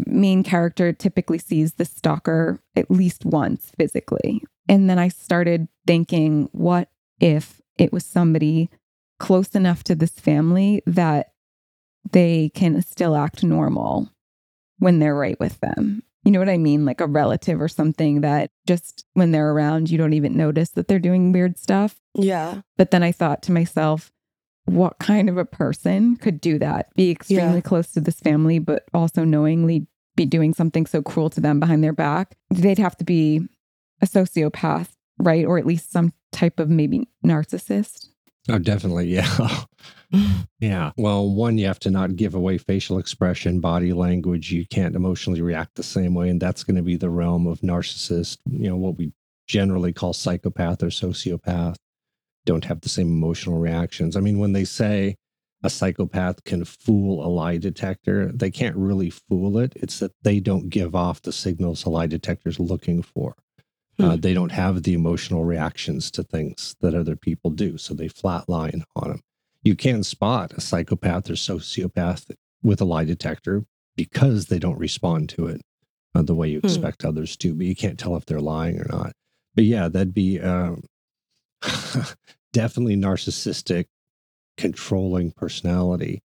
[0.05, 4.43] main character typically sees the stalker at least once physically.
[4.67, 6.89] And then I started thinking, what
[7.19, 8.69] if it was somebody
[9.19, 11.31] close enough to this family that
[12.11, 14.09] they can still act normal
[14.79, 16.03] when they're right with them?
[16.23, 16.83] You know what I mean?
[16.83, 20.89] Like a relative or something that just when they're around, you don't even notice that
[20.89, 21.95] they're doing weird stuff.
[22.15, 22.61] Yeah.
[22.75, 24.11] But then I thought to myself,
[24.67, 26.93] what kind of a person could do that?
[26.95, 27.61] Be extremely Yeah.
[27.61, 31.83] close to this family, but also knowingly be doing something so cruel to them behind
[31.83, 32.35] their back?
[32.49, 33.41] They'd have to be
[34.01, 35.45] a sociopath, right?
[35.45, 38.07] Or at least some type of maybe narcissist.
[38.49, 39.07] Oh, definitely.
[39.07, 39.63] Yeah.
[40.59, 40.91] yeah.
[40.97, 44.51] Well, one, you have to not give away facial expression, body language.
[44.51, 46.29] You can't emotionally react the same way.
[46.29, 49.11] And that's going to be the realm of narcissist, you know, what we
[49.47, 51.75] generally call psychopath or sociopath.
[52.47, 54.15] Don't have the same emotional reactions.
[54.15, 55.15] I mean, when they say
[55.63, 59.73] a psychopath can fool a lie detector, they can't really fool it.
[59.75, 63.35] It's that they don't give off the signals a lie detector's looking for.
[63.99, 64.21] Uh, Hmm.
[64.21, 67.77] they don't have the emotional reactions to things that other people do.
[67.77, 69.19] So they flatline on them.
[69.63, 72.31] You can spot a psychopath or sociopath
[72.63, 73.65] with a lie detector
[73.97, 75.61] because they don't respond to it
[76.15, 76.67] uh, the way you Hmm.
[76.67, 79.11] expect others to, but you can't tell if they're lying or not.
[79.55, 80.83] But yeah, that'd be um,
[82.53, 83.85] definitely narcissistic,
[84.57, 86.21] controlling personality.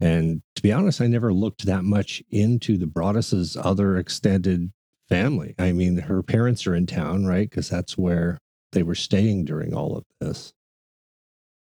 [0.00, 4.72] And to be honest, I never looked that much into the Broaddus's other extended
[5.08, 5.54] family.
[5.58, 7.48] I mean, her parents are in town, right?
[7.48, 8.38] Because that's where
[8.72, 10.52] they were staying during all of this.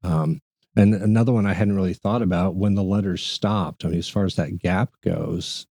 [0.04, 0.40] Um,
[0.76, 3.84] and another one I hadn't really thought about when the letters stopped.
[3.84, 5.68] I mean, as far as that gap goes,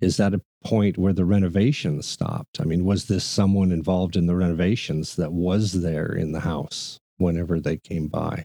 [0.00, 2.60] is that a point where the renovations stopped?
[2.60, 6.98] I mean, was this someone involved in the renovations that was there in the house
[7.18, 8.44] whenever they came by?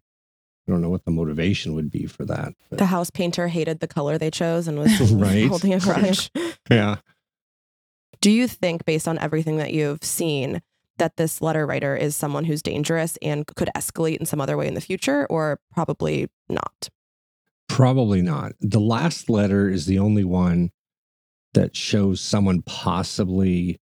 [0.68, 2.54] I don't know what the motivation would be for that.
[2.70, 5.48] but- The house painter hated the color they chose and was Right.
[5.48, 6.32] holding a grudge.
[6.72, 6.98] yeah.
[8.22, 10.62] Do you think, based on everything that you've seen,
[10.98, 14.68] that this letter writer is someone who's dangerous and could escalate in some other way
[14.68, 16.90] in the future, or probably not?
[17.68, 18.54] Probably not.
[18.62, 20.72] The last letter is the only one
[21.56, 23.78] that shows someone possibly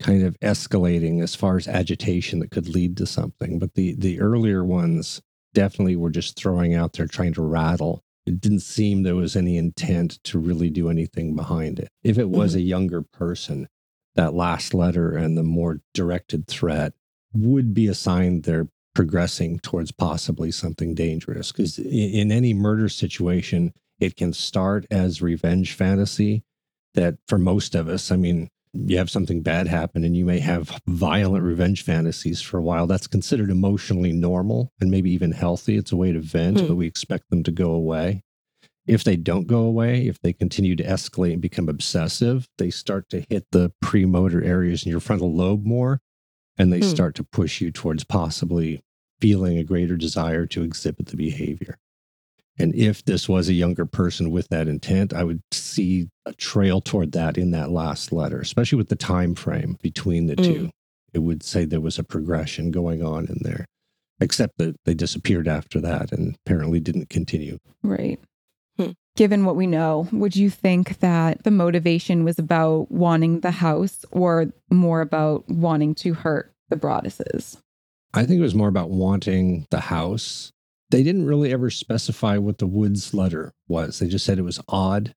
[0.00, 3.58] kind of escalating as far as agitation that could lead to something.
[3.58, 5.20] But the the earlier ones
[5.52, 8.02] definitely were just throwing out there trying to rattle.
[8.26, 11.88] It didn't seem there was any intent to really do anything behind it.
[12.02, 12.60] If it was mm-hmm.
[12.60, 13.68] a younger person,
[14.14, 16.92] that last letter and the more directed threat
[17.32, 21.52] would be a sign they're progressing towards possibly something dangerous.
[21.52, 26.42] Because in any murder situation, it can start as revenge fantasy
[26.94, 30.38] that for most of us, I mean, you have something bad happen and you may
[30.38, 32.86] have violent revenge fantasies for a while.
[32.86, 35.76] That's considered emotionally normal and maybe even healthy.
[35.76, 36.66] It's a way to vent, Hmm.
[36.68, 38.22] but we expect them to go away.
[38.86, 43.08] If they don't go away, if they continue to escalate and become obsessive, they start
[43.10, 46.00] to hit the premotor areas in your frontal lobe more
[46.56, 46.86] and they Hmm.
[46.88, 48.80] start to push you towards possibly
[49.20, 51.76] feeling a greater desire to exhibit the behavior.
[52.58, 56.80] And if this was a younger person with that intent, I would see a trail
[56.80, 60.44] toward that in that last letter, especially with the time frame between the Mm.
[60.44, 60.70] two.
[61.12, 63.64] It would say there was a progression going on in there,
[64.20, 67.58] except that they disappeared after that and apparently didn't continue.
[67.82, 68.18] Right.
[69.16, 74.02] given what we know, would you think that the motivation was about wanting the house
[74.12, 77.58] or more about wanting to hurt the Broadduses?
[78.14, 80.52] I think it was more about wanting the house.
[80.90, 83.98] They didn't really ever specify what the Woods letter was.
[83.98, 85.14] They just said it was odd,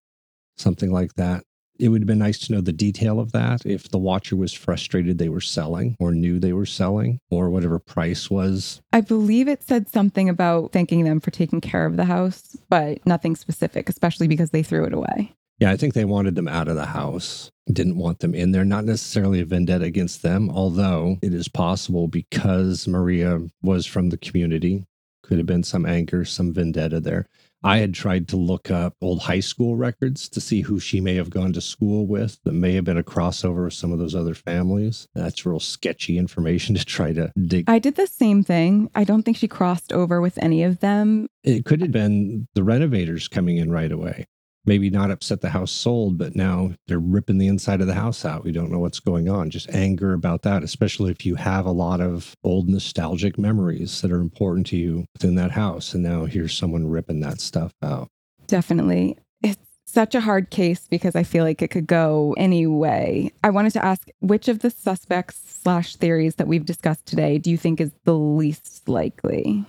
[0.58, 1.44] something like that.
[1.80, 4.54] It would have been nice to know the detail of that if the watcher was
[4.54, 8.80] frustrated they were selling or knew they were selling or whatever price was.
[8.94, 13.04] I believe it said something about thanking them for taking care of the house, but
[13.08, 15.34] nothing specific, especially because they threw it away.
[15.60, 18.66] Yeah, I think they wanted them out of the house, didn't want them in there.
[18.66, 24.18] Not necessarily a vendetta against them, although it is possible because Maria was from the
[24.18, 24.86] community,
[25.24, 27.28] could have been some anger, some vendetta there.
[27.66, 31.16] I had tried to look up old high school records to see who she may
[31.16, 34.16] have gone to school with that may have been a crossover with some of those
[34.16, 35.08] other families.
[35.16, 37.70] That's real sketchy information to try to dig.
[37.70, 38.90] I did the same thing.
[38.96, 41.28] I don't think she crossed over with any of them.
[41.44, 44.28] It could have been the renovators coming in right away
[44.66, 48.26] maybe not upset the house sold, but now they're ripping the inside of the house
[48.26, 48.44] out.
[48.44, 49.50] We don't know what's going on.
[49.50, 54.12] Just anger about that, especially if you have a lot of old nostalgic memories that
[54.12, 55.94] are important to you within that house.
[55.94, 58.08] And now here's someone ripping that stuff out.
[58.48, 59.18] Definitely.
[59.42, 63.32] It's such a hard case because I feel like it could go any way.
[63.44, 67.50] I wanted to ask which of the suspects slash theories that we've discussed today do
[67.50, 69.66] you think is the least likely?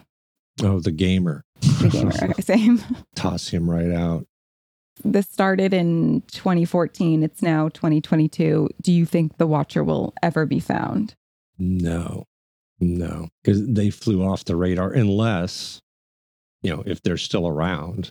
[0.63, 1.43] Oh, the gamer.
[1.61, 2.13] The gamer.
[2.31, 2.81] Okay, same.
[3.17, 4.27] Toss him right out
[5.03, 7.23] this started in 2014.
[7.23, 8.69] It's now 2022.
[8.81, 11.15] Do you think the Watcher will ever be found?
[11.59, 12.25] No,
[12.81, 15.81] no, because they flew off the radar unless,
[16.63, 18.11] you know, if they're still around,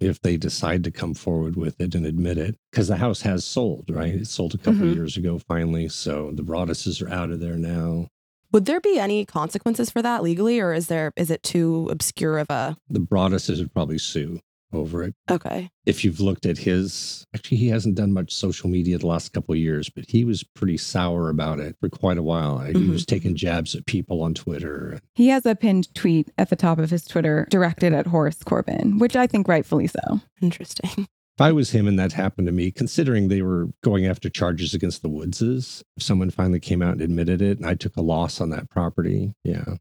[0.00, 3.44] if they decide to come forward with it and admit it, because the house has
[3.44, 4.14] sold, right?
[4.14, 4.94] It sold a couple mm-hmm.
[4.94, 5.88] years ago finally.
[5.88, 8.08] So the Broadduses are out of there now.
[8.50, 12.38] Would there be any consequences for that legally, or is there is it too obscure
[12.38, 12.76] of a?
[12.90, 14.40] The Broadduses would probably sue
[14.74, 15.14] over it.
[15.30, 15.70] Okay.
[15.86, 19.52] If you've looked at his, actually, he hasn't done much social media the last couple
[19.52, 22.58] of years, but he was pretty sour about it for quite a while.
[22.58, 22.82] Mm-hmm.
[22.82, 25.00] He was taking jabs at people on Twitter.
[25.14, 28.98] He has a pinned tweet at the top of his Twitter directed at Horace Corbin,
[28.98, 30.20] which I think rightfully so.
[30.40, 31.08] Interesting.
[31.38, 34.74] If I was him and that happened to me, considering they were going after charges
[34.74, 38.02] against the Woodses, if someone finally came out and admitted it and I took a
[38.02, 39.76] loss on that property, yeah,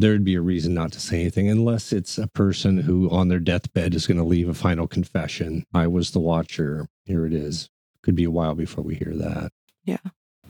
[0.00, 3.40] there'd be a reason not to say anything unless it's a person who on their
[3.40, 5.64] deathbed is going to leave a final confession.
[5.74, 6.86] I was the watcher.
[7.04, 7.68] Here it is.
[8.02, 9.50] Could be a while before we hear that.
[9.84, 9.98] Yeah.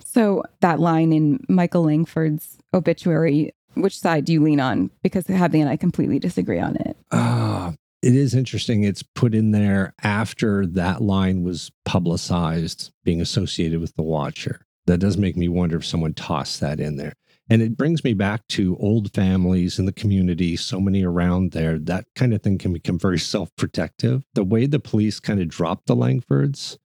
[0.05, 4.91] So that line in Michael Langford's obituary, which side do you lean on?
[5.03, 6.97] Because Hadley and I completely disagree on it.
[7.13, 8.85] Ah, uh, it is interesting.
[8.85, 14.67] It's put in there after that line was publicized, being associated with the watcher.
[14.87, 17.15] That does make me wonder if someone tossed that in there.
[17.49, 21.79] And it brings me back to old families in the community, so many around there.
[21.79, 24.25] That kind of thing can become very self protective.
[24.35, 26.77] The way the police kind of dropped the Langfords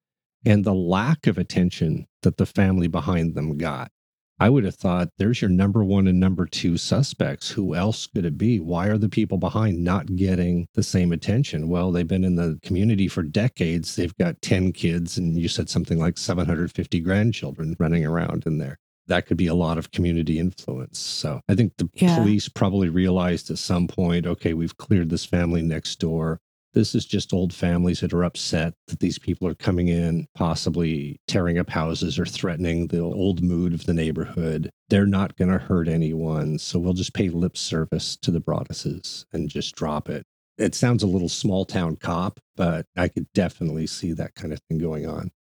[0.46, 3.92] and the lack of attention that the family behind them got.
[4.40, 7.52] I would have thought there's your number one and number two suspects.
[7.52, 8.60] Who else could it be?
[8.60, 11.70] Why are the people behind not getting the same attention?
[11.70, 13.96] Well, they've been in the community for decades.
[13.96, 18.80] They've got 10 kids, and you said something like 750 grandchildren running around in there
[19.08, 21.00] that could be a lot of community influence.
[21.00, 22.18] So I think the yeah.
[22.18, 26.40] police probably realized at some point, okay, we've cleared this family next door.
[26.74, 31.20] This is just old families that are upset that these people are coming in, possibly
[31.28, 34.70] tearing up houses or threatening the old mood of the neighborhood.
[34.88, 36.60] They're not going to hurt anyone.
[36.60, 40.26] So we'll just pay lip service to the Broadduses and just drop it.
[40.58, 44.60] It sounds a little small town cop, but I could definitely see that kind of
[44.70, 45.32] thing going on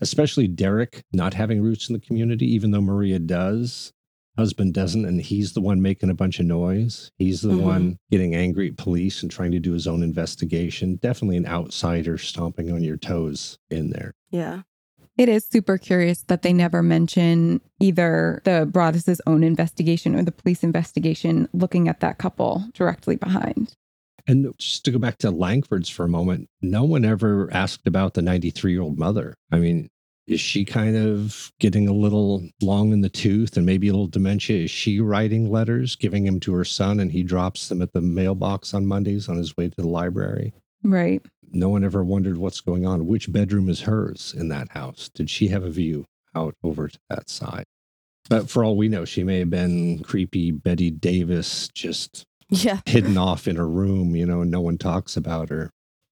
[0.00, 3.92] especially Derek not having roots in the community, even though Maria does.
[4.38, 7.10] Husband doesn't, and he's the one making a bunch of noise.
[7.18, 7.66] He's the mm-hmm.
[7.66, 10.96] one getting angry at police and trying to do his own investigation.
[10.96, 14.12] Definitely an outsider stomping on your toes in there.
[14.30, 14.62] Yeah.
[15.18, 20.32] It is super curious that they never mention either the Broaddus's own investigation or the
[20.32, 23.74] police investigation looking at that couple directly behind.
[24.26, 28.14] And just to go back to Langford's for a moment, no one ever asked about
[28.14, 29.34] the 93 year old mother.
[29.50, 29.88] I mean,
[30.26, 34.06] is she kind of getting a little long in the tooth and maybe a little
[34.06, 34.64] dementia?
[34.64, 38.00] Is she writing letters, giving them to her son, and he drops them at the
[38.00, 40.52] mailbox on Mondays on his way to the library?
[40.84, 41.20] Right.
[41.52, 43.06] No one ever wondered what's going on.
[43.06, 45.08] Which bedroom is hers in that house?
[45.12, 47.64] Did she have a view out over to that side?
[48.28, 52.80] But for all we know, she may have been creepy Bette Davis, just yeah.
[52.86, 55.70] hidden off in her room, you know, and no one talks about her.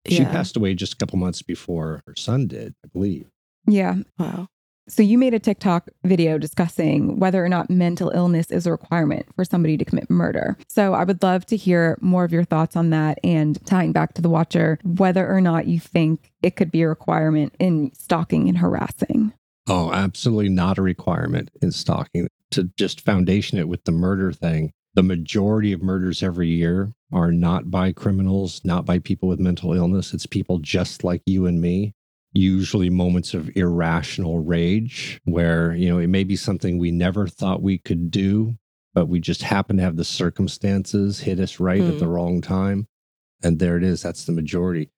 [0.08, 0.32] She yeah.
[0.32, 3.28] passed away just a couple months before her son did, I believe.
[3.66, 3.96] Yeah.
[4.18, 4.48] Wow.
[4.90, 9.26] So, you made a TikTok video discussing whether or not mental illness is a requirement
[9.36, 10.58] for somebody to commit murder.
[10.70, 14.14] So, I would love to hear more of your thoughts on that and tying back
[14.14, 18.48] to the watcher, whether or not you think it could be a requirement in stalking
[18.48, 19.34] and harassing.
[19.68, 22.30] Oh, absolutely not a requirement in stalking.
[22.52, 27.32] To just foundation it with the murder thing, the majority of murders every year are
[27.32, 30.12] not by criminals, not by people with mental illness.
[30.12, 31.94] It's people just like you and me
[32.34, 37.62] usually moments of irrational rage where, you know, it may be something we never thought
[37.62, 38.58] we could do,
[38.96, 42.00] but we just happen to have the circumstances hit us right at Hmm.
[42.00, 42.88] the wrong time.
[43.44, 44.02] And there it is.
[44.02, 44.90] That's the majority.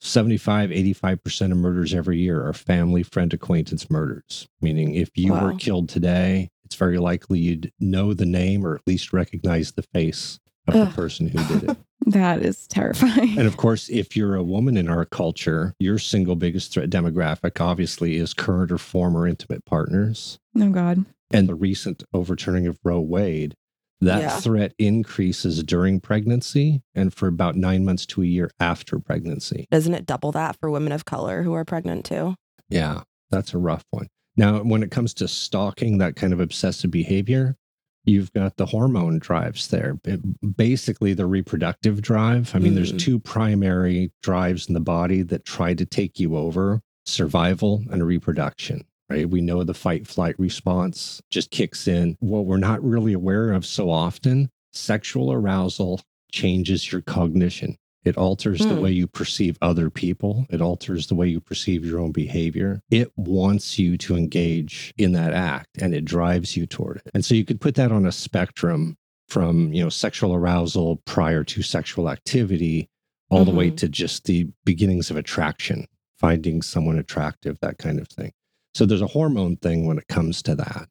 [0.00, 4.46] 75, 85% of murders every year are family, friend, acquaintance murders.
[4.60, 8.82] Meaning, if you were killed today, it's very likely you'd know the name or at
[8.86, 11.76] least recognize the face of the person who did it.
[12.06, 13.38] That is terrifying.
[13.38, 17.60] And of course, if you're a woman in our culture, your single biggest threat demographic
[17.60, 20.38] obviously is current or former intimate partners.
[20.58, 21.04] oh, God.
[21.30, 23.54] And the recent overturning of Roe Wade,
[24.00, 24.40] that Yeah.
[24.40, 29.66] threat increases during pregnancy and for about nine months to a year after pregnancy.
[29.70, 32.34] Doesn't it double that for women of color who are pregnant too?
[32.70, 34.08] Yeah, that's a rough one.
[34.40, 37.58] Now, when it comes to stalking, that kind of obsessive behavior,
[38.06, 40.00] you've got the hormone drives there.
[40.04, 42.52] It- basically, the reproductive drive.
[42.54, 42.98] I mean, there's Mm.
[43.00, 48.84] two primary drives in the body that try to take you over survival and reproduction.
[49.10, 49.28] Right.
[49.28, 52.16] We know the fight flight response just kicks in.
[52.20, 56.00] What we're not really aware of so often sexual arousal
[56.32, 57.76] changes your cognition.
[58.04, 58.80] It alters the Hmm.
[58.80, 60.46] way you perceive other people.
[60.48, 62.80] It alters the way you perceive your own behavior.
[62.90, 67.10] It wants you to engage in that act and it drives you toward it.
[67.12, 68.96] And so you could put that on a spectrum
[69.28, 72.88] from, you know, sexual arousal prior to sexual activity
[73.30, 73.76] all the way Mhm.
[73.76, 75.86] to just the beginnings of attraction,
[76.18, 78.32] finding someone attractive, that kind of thing.
[78.74, 80.88] So there's a hormone thing when it comes to that.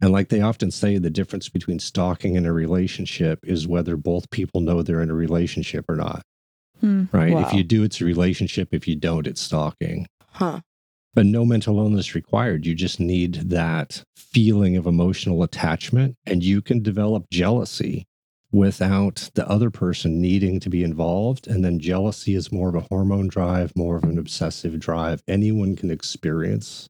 [0.00, 4.30] And like they often say, the difference between stalking and a relationship is whether both
[4.30, 6.22] people know they're in a relationship or not
[6.80, 7.04] Hmm.
[7.12, 7.32] right?
[7.32, 7.46] Wow.
[7.46, 8.68] If you do, it's a relationship.
[8.72, 10.06] If you don't, it's stalking.
[10.32, 10.60] Huh.
[11.14, 12.66] But no mental illness required.
[12.66, 18.06] You just need that feeling of emotional attachment, and you can develop jealousy
[18.52, 21.46] without the other person needing to be involved.
[21.46, 25.22] And then jealousy is more of a hormone drive, more of an obsessive drive.
[25.28, 26.88] Anyone can experience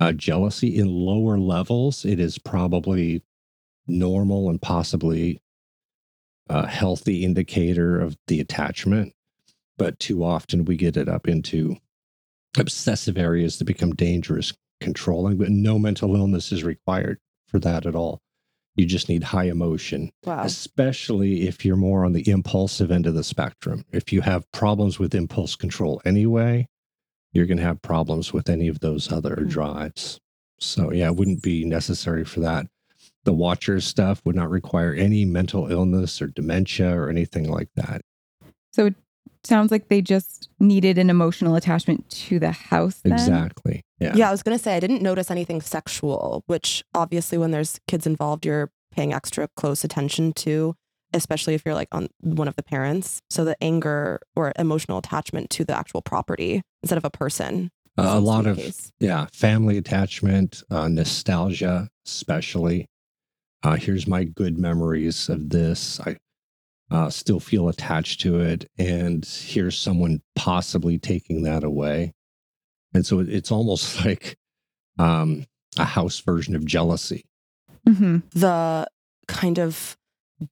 [0.00, 2.04] uh, jealousy in lower levels.
[2.04, 3.22] It is probably
[3.86, 5.40] normal and possibly
[6.48, 9.12] a healthy indicator of the attachment.
[9.76, 11.76] But too often we get it up into
[12.58, 17.94] obsessive areas that become dangerous, controlling, but no mental illness is required for that at
[17.94, 18.20] all.
[18.76, 20.42] You just need high emotion, Wow.
[20.44, 23.84] especially if you're more on the impulsive end of the spectrum.
[23.92, 26.68] If you have problems with impulse control anyway,
[27.32, 29.48] you're going to have problems with any of those other Hmm.
[29.48, 30.20] drives.
[30.60, 32.66] So, yeah, it wouldn't be necessary for that.
[33.28, 38.00] The Watchers stuff would not require any mental illness or dementia or anything like that.
[38.72, 38.94] So it
[39.44, 43.02] sounds like they just needed an emotional attachment to the house.
[43.02, 43.12] Then?
[43.12, 43.82] Exactly.
[43.98, 44.14] Yeah.
[44.16, 48.06] Yeah, I was gonna say I didn't notice anything sexual, which obviously when there's kids
[48.06, 50.74] involved, you're paying extra close attention to,
[51.12, 53.20] especially if you're like on one of the parents.
[53.28, 57.70] So the anger or emotional attachment to the actual property instead of a person.
[57.98, 58.90] Uh, a lot of case.
[59.00, 62.86] yeah family attachment uh, nostalgia especially
[63.62, 66.00] uh, here's my good memories of this.
[66.00, 66.16] I
[66.90, 68.70] uh, still feel attached to it.
[68.78, 72.12] And here's someone possibly taking that away.
[72.94, 74.36] And so it's almost like
[74.98, 75.44] um,
[75.78, 77.24] a house version of jealousy.
[77.86, 78.86] Hmm the
[79.28, 79.96] kind of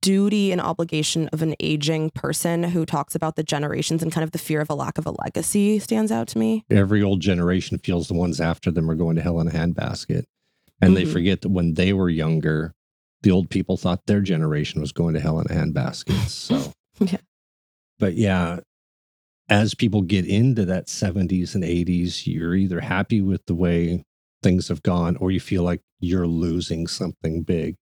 [0.02, 4.32] duty and obligation of an aging person who talks about the generations and kind of
[4.32, 6.64] the fear of a lack of a legacy stands out to me.
[6.70, 10.24] every old generation feels the ones after them are going to hell in a handbasket.
[10.82, 11.12] And they Mhm.
[11.12, 12.74] forget that when they were younger
[13.22, 16.72] the old people thought their generation was going to hell in a handbasket so.
[16.98, 17.18] Yeah.
[17.98, 18.60] but yeah
[19.48, 24.02] as people get into that 70s and 80s you're either happy with the way
[24.42, 27.76] things have gone or you feel like you're losing something big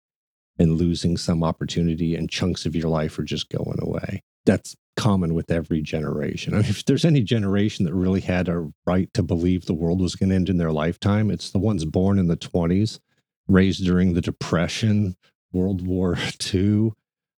[0.59, 4.23] and losing some opportunity and chunks of your life are just going away.
[4.47, 6.55] That's common with every generation.
[6.55, 10.01] I mean, if there's any generation that really had a right to believe the world
[10.01, 13.01] was going to end in their lifetime it's the ones born in the 20s
[13.49, 15.17] raised during the depression
[15.53, 16.17] world war
[16.55, 16.91] ii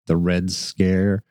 [0.06, 1.22] the red scare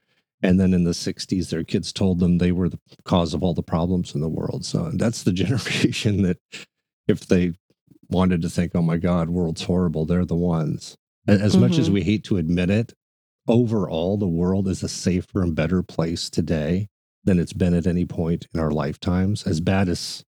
[0.41, 3.53] and then in the 60s their kids told them they were the cause of all
[3.53, 4.65] the problems in the world.
[4.65, 6.37] So that's the generation that
[7.07, 7.53] if they
[8.09, 10.95] wanted to think oh my god world's horrible they're the ones.
[11.27, 11.95] As much as mm-hmm.
[11.95, 12.93] we hate to admit it
[13.47, 16.87] overall the world is a safer and better place today
[17.23, 19.47] than it's been at any point in our lifetimes.
[19.47, 20.23] As bad as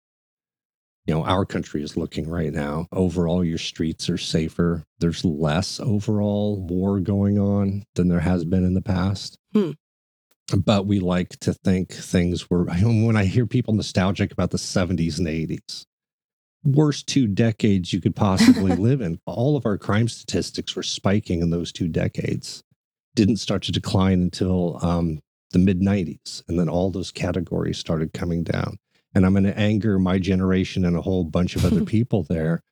[1.07, 2.87] you know, our country is looking right now.
[2.91, 4.83] Overall, your streets are safer.
[4.99, 9.39] There's less overall war going on than there has been in the past.
[9.53, 9.73] Hmm.
[10.57, 15.19] But we like to think things were, when I hear people nostalgic about the 70s
[15.19, 15.85] and 80s,
[16.65, 19.21] worst two decades you could possibly live in.
[19.27, 22.63] All of our crime statistics were spiking in those two decades.
[23.15, 25.21] Didn't start to decline until um,
[25.53, 26.43] the mid 90s.
[26.49, 28.79] And then all those categories started coming down.
[29.17, 32.63] And I'm going to anger my generation and a whole bunch of other people there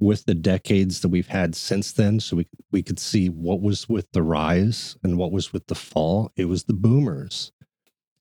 [0.00, 2.18] with the decades that we've had since then.
[2.18, 5.74] So we, we could see what was with the rise and what was with the
[5.74, 6.32] fall.
[6.34, 7.52] It was the boomers.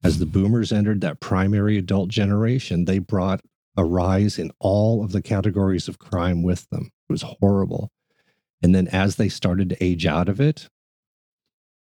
[0.04, 3.40] As the boomers entered that primary adult generation, they brought
[3.78, 6.92] a rise in all of the categories of crime with them.
[7.10, 7.90] It was horrible.
[8.62, 10.68] And then as they started to age out of it,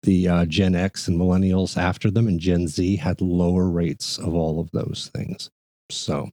[0.02, 4.34] the uh, Gen X and millennials after them and Gen Z had lower rates of
[4.34, 5.48] all of those things.
[5.90, 6.30] So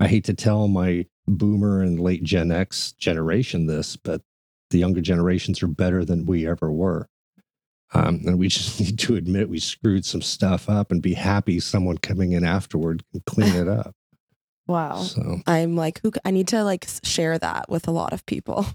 [0.00, 4.22] I hate to tell my boomer and late Gen X generation this, but
[4.70, 7.08] the younger generations are better than we ever were.
[7.94, 11.60] Um, and we just need to admit we screwed some stuff up and be happy
[11.60, 13.94] someone coming in afterward can clean it up.
[14.68, 14.96] Wow.
[14.96, 16.12] So, I'm like, who?
[16.26, 18.66] I need to like share that with a lot of people.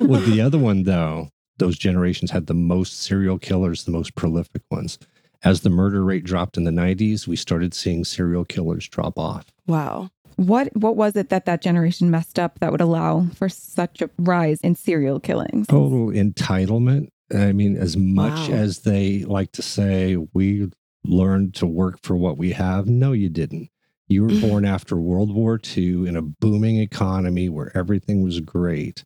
[0.00, 1.28] well, the other one though,
[1.58, 4.98] those generations had the most serial killers, the most prolific ones.
[5.44, 9.46] As the murder rate dropped in the 90s, we started seeing serial killers drop off.
[9.66, 10.10] wow.
[10.36, 14.08] What what was it that that generation messed up that would allow for such a
[14.18, 15.66] rise in serial killings?
[15.66, 17.08] Total entitlement.
[17.34, 18.54] I mean, as much Wow.
[18.56, 20.70] as they like to say, we
[21.04, 22.86] learned to work for what we have.
[22.88, 23.68] No, you didn't.
[24.08, 29.04] You were born after World War II in a booming economy where everything was great.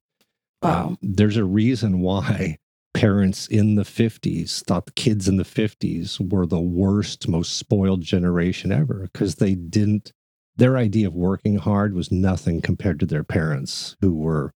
[0.63, 0.87] Wow.
[0.91, 2.59] Um, there's a reason why
[2.97, 8.01] parents in the 50s thought the kids in the 50s were the worst, most spoiled
[8.01, 10.13] generation ever because they didn't,
[10.57, 14.51] their idea of working hard was nothing compared to their parents who were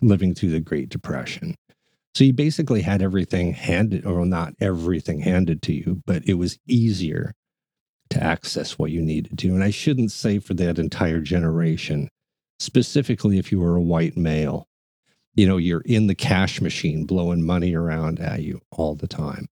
[0.00, 1.54] living through the Great Depression.
[2.16, 6.58] So you basically had everything handed, or not everything handed to you, but it was
[6.66, 7.32] easier
[8.10, 9.48] to access what you needed to.
[9.54, 12.08] And I shouldn't say for that entire generation,
[12.58, 14.66] specifically if you were a white male
[15.34, 19.30] you know, you're in the cash machine blowing money around at you all the time.
[19.30, 19.46] Uh-huh.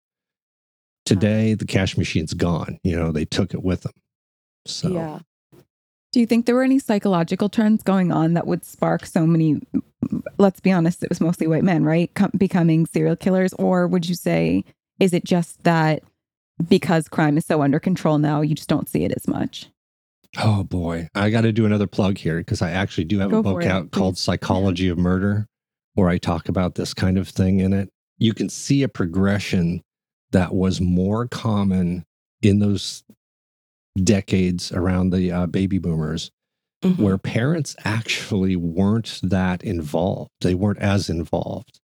[1.05, 2.79] Today, the cash machine's gone.
[2.83, 3.93] You know, they took it with them.
[4.65, 5.19] So, Yeah.
[6.13, 9.61] Do you think there were any psychological trends going on that would spark so many?
[10.37, 12.11] Let's be honest, it was mostly white men, right?
[12.15, 14.63] Com- becoming serial killers, or would you say
[14.99, 16.03] is it just that
[16.67, 19.67] because crime is so under control now, you just don't see it as much?
[20.39, 23.39] oh boy, I got to do another plug here because I actually do have Go
[23.39, 24.17] a book it, out called.
[24.17, 25.47] Psychology of Murder,
[25.97, 27.89] where I talk about this kind of thing in it.
[28.19, 29.81] You can see a progression
[30.31, 32.05] that was more common
[32.43, 33.03] in those
[34.03, 36.29] decades around the uh, baby boomers
[36.83, 36.99] Mhm.
[36.99, 40.29] where parents actually weren't that involved.
[40.41, 41.79] They weren't as involved.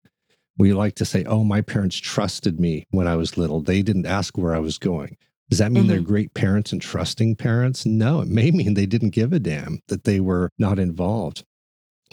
[0.58, 3.62] We like to say, oh, my parents trusted me when I was little.
[3.62, 5.16] They didn't ask where I was going.
[5.48, 7.86] Does that mean they're great parents and trusting parents?
[7.86, 11.44] No, it may mean they didn't give a damn that they were not involved.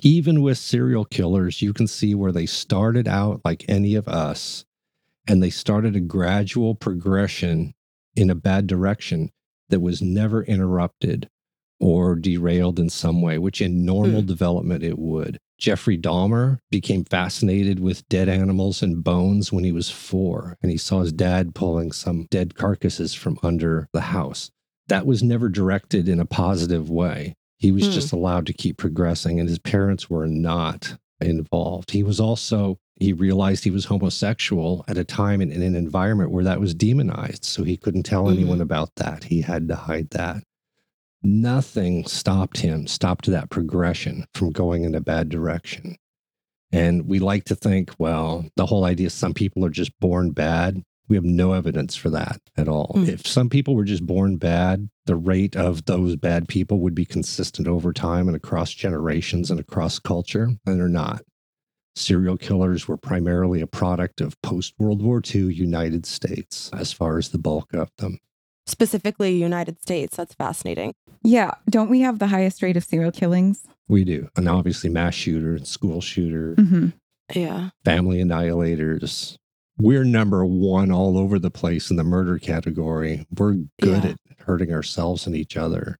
[0.01, 4.65] Even with serial killers, you can see where they started out like any of us
[5.27, 7.73] and they started a gradual progression
[8.15, 9.31] in a bad direction
[9.69, 11.29] that was never interrupted
[11.79, 14.27] or derailed in some way, which in normal hmm.
[14.27, 15.39] development it would.
[15.57, 20.77] Jeffrey Dahmer became fascinated with dead animals and bones when he was four, and he
[20.77, 24.51] saw his dad pulling some dead carcasses from under the house.
[24.87, 27.35] That was never directed in a positive way.
[27.59, 27.91] He was Hmm.
[27.91, 31.91] just allowed to keep progressing, and his parents were not involved.
[31.91, 36.31] He was also, he realized he was homosexual at a time and in an environment
[36.31, 37.43] where that was demonized.
[37.45, 38.33] So he couldn't tell Mhm.
[38.33, 39.25] anyone about that.
[39.25, 40.43] He had to hide that
[41.21, 45.97] nothing stopped him, stopped that progression from going in a bad direction.
[46.71, 50.31] And we like to think, well, the whole idea is some people are just born
[50.31, 50.81] bad.
[51.09, 52.91] We have no evidence for that at all.
[52.95, 53.07] Mm.
[53.09, 57.03] If some people were just born bad, the rate of those bad people would be
[57.05, 61.23] consistent over time and across generations and across culture, and they're not.
[61.95, 67.17] Serial killers were primarily a product of post World War II United States, as far
[67.17, 68.19] as the bulk of them.
[68.67, 70.15] Specifically, United States.
[70.15, 70.93] That's fascinating.
[71.23, 73.63] Yeah, don't we have the highest rate of serial killings?
[73.87, 74.29] We do.
[74.37, 76.89] And obviously, mass shooter, school shooter, hmm
[77.33, 77.71] Yeah.
[77.83, 79.37] family annihilators.
[79.79, 83.25] We're number one all over the place in the murder category.
[83.37, 84.09] We're good Yeah.
[84.11, 85.97] at hurting ourselves and each other.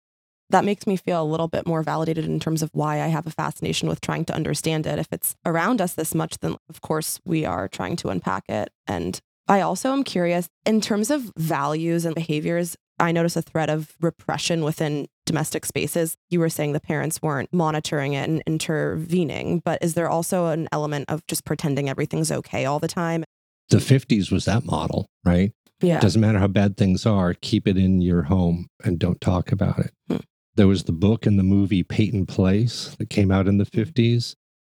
[0.49, 3.27] That makes me feel a little bit more validated in terms of why I have
[3.27, 4.97] a fascination with trying to understand it.
[4.99, 8.69] If it's around us this much, then of course we are trying to unpack it.
[8.88, 13.69] And I also am curious in terms of values and behaviors, I notice a thread
[13.69, 16.17] of repression within domestic spaces.
[16.30, 20.67] You were saying the parents weren't monitoring it and intervening, but is there also an
[20.71, 23.23] element of just pretending everything's okay all the time?
[23.70, 25.51] The 50s was that model, right?
[25.82, 25.99] Yeah.
[25.99, 29.80] Doesn't matter how bad things are, keep it in your home and don't talk about
[29.80, 29.91] it.
[30.09, 30.17] Hmm.
[30.55, 34.36] There was the book and the movie Peyton Place that came out in the 50s.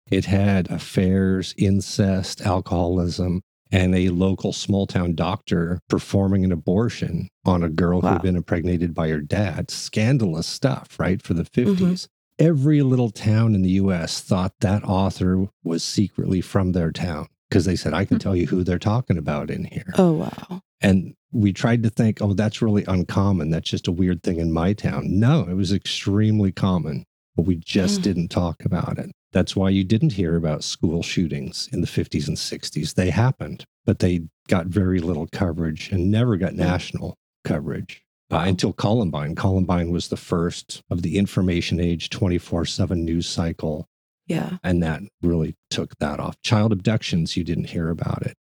[0.09, 3.41] It had affairs, incest, alcoholism,
[3.71, 8.93] and a local small town doctor performing an abortion on a girl who'd been impregnated
[8.93, 9.71] by her dad.
[9.71, 11.21] Scandalous stuff, right?
[11.21, 11.83] For the Mm-hmm.
[11.85, 12.07] 50s.
[12.39, 17.65] Every little town in the US thought that author was secretly from their town because
[17.65, 19.85] they said, I can tell you who they're talking about in here.
[19.99, 20.61] oh, wow.
[20.81, 23.51] And we tried to think, oh, that's really uncommon.
[23.51, 25.19] That's just a weird thing in my town.
[25.19, 28.03] No, it was extremely common, but we just Mm.
[28.03, 29.11] didn't talk about it.
[29.33, 32.95] That's why you didn't hear about school shootings in the 50s and 60s.
[32.95, 38.01] They happened, but they got very little coverage and never got national coverage
[38.31, 39.35] uh, until Columbine.
[39.35, 43.87] Columbine was the first of the information age 24 7 news cycle
[44.27, 44.57] Yeah.
[44.63, 46.41] and that really took that off.
[46.43, 48.35] Child abductions, you didn't hear about it.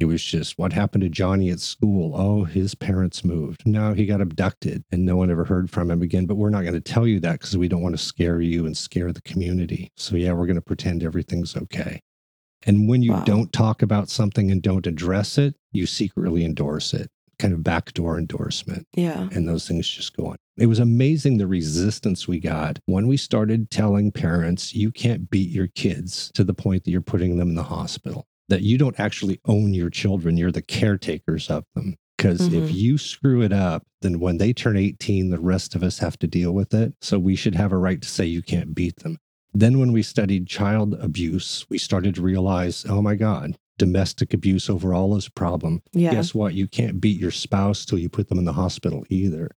[0.00, 2.12] It was just what happened to Johnny at school.
[2.16, 3.66] Oh, his parents moved.
[3.66, 6.24] No, he got abducted and no one ever heard from him again.
[6.24, 8.64] But we're not going to tell you that because we don't want to scare you
[8.64, 9.92] and scare the community.
[9.98, 12.00] So, yeah, we're going to pretend everything's okay.
[12.66, 13.24] And when you Wow.
[13.24, 17.10] don't talk about something and don't address it, you secretly endorse it,
[17.40, 19.28] kind of backdoor endorsement Yeah.
[19.32, 20.36] and those things just go on.
[20.58, 25.50] It was amazing the resistance we got when we started telling parents you can't beat
[25.50, 29.00] your kids to the point that you're putting them in the hospital, that you don't
[29.00, 31.96] actually own your children, you're the caretakers of them.
[32.18, 32.74] Because if Mhm.
[32.74, 36.26] you screw it up, then when they turn 18, the rest of us have to
[36.26, 36.92] deal with it.
[37.00, 39.16] So we should have a right to say you can't beat them.
[39.54, 44.68] Then, when we studied child abuse, we started to realize oh my God, domestic abuse
[44.70, 46.12] overall is a problem Yeah.
[46.12, 46.54] guess what?
[46.54, 49.50] You can't beat your spouse till you put them in the hospital either.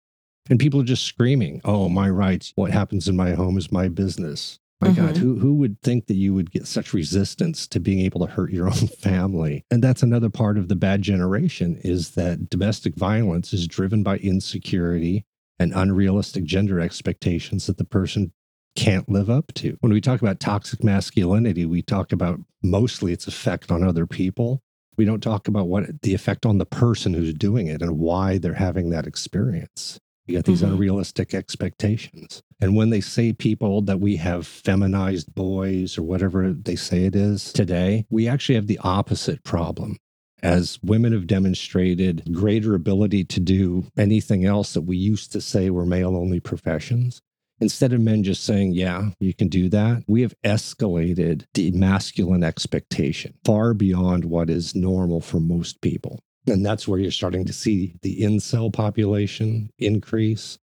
[0.48, 2.52] And people are just screaming, "Oh, my rights!
[2.54, 5.18] What happens in my home is my business." My God, Mhm.
[5.18, 8.52] who who would think that you would get such resistance to being able to hurt
[8.52, 9.64] your own family?
[9.70, 14.18] And that's another part of the bad generation is that domestic violence is driven by
[14.18, 15.24] insecurity
[15.58, 18.32] and unrealistic gender expectations that the person
[18.74, 19.76] can't live up to.
[19.80, 24.62] When we talk about toxic masculinity, we talk about mostly its effect on other people.
[24.96, 28.38] We don't talk about what the effect on the person who's doing it and why
[28.38, 29.98] they're having that experience.
[30.26, 30.72] You got these Mhm.
[30.74, 32.42] unrealistic expectations.
[32.60, 37.16] And when they say people that we have feminized boys or whatever they say it
[37.16, 39.96] is today, we actually have the opposite problem.
[40.42, 45.70] As women have demonstrated greater ability to do anything else that we used to say
[45.70, 47.20] were male only professions,
[47.62, 52.42] instead of men just saying, yeah, you can do that, we have escalated the masculine
[52.44, 56.18] expectation far beyond what is normal for most people.
[56.46, 60.58] And that's where you're starting to see the incel population increase.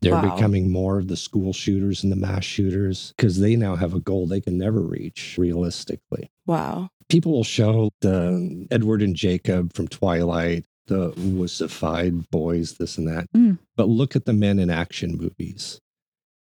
[0.00, 0.34] They're Wow.
[0.36, 4.00] becoming more of the school shooters and the mass shooters because they now have a
[4.00, 6.30] goal they can never reach realistically.
[6.46, 6.90] Wow.
[7.08, 13.26] People will show the Edward and Jacob from Twilight, the wussified boys, this and that.
[13.34, 13.58] Mm.
[13.76, 15.80] But look at the men in action movies.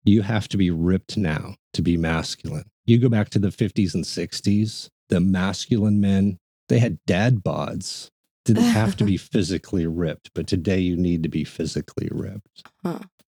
[0.05, 2.70] You have to be ripped now to be masculine.
[2.86, 6.38] You go back to the 50s and 60s, the masculine men,
[6.68, 8.11] they had dad bods.
[8.44, 12.64] Didn't have to be physically ripped, but today you need to be physically ripped.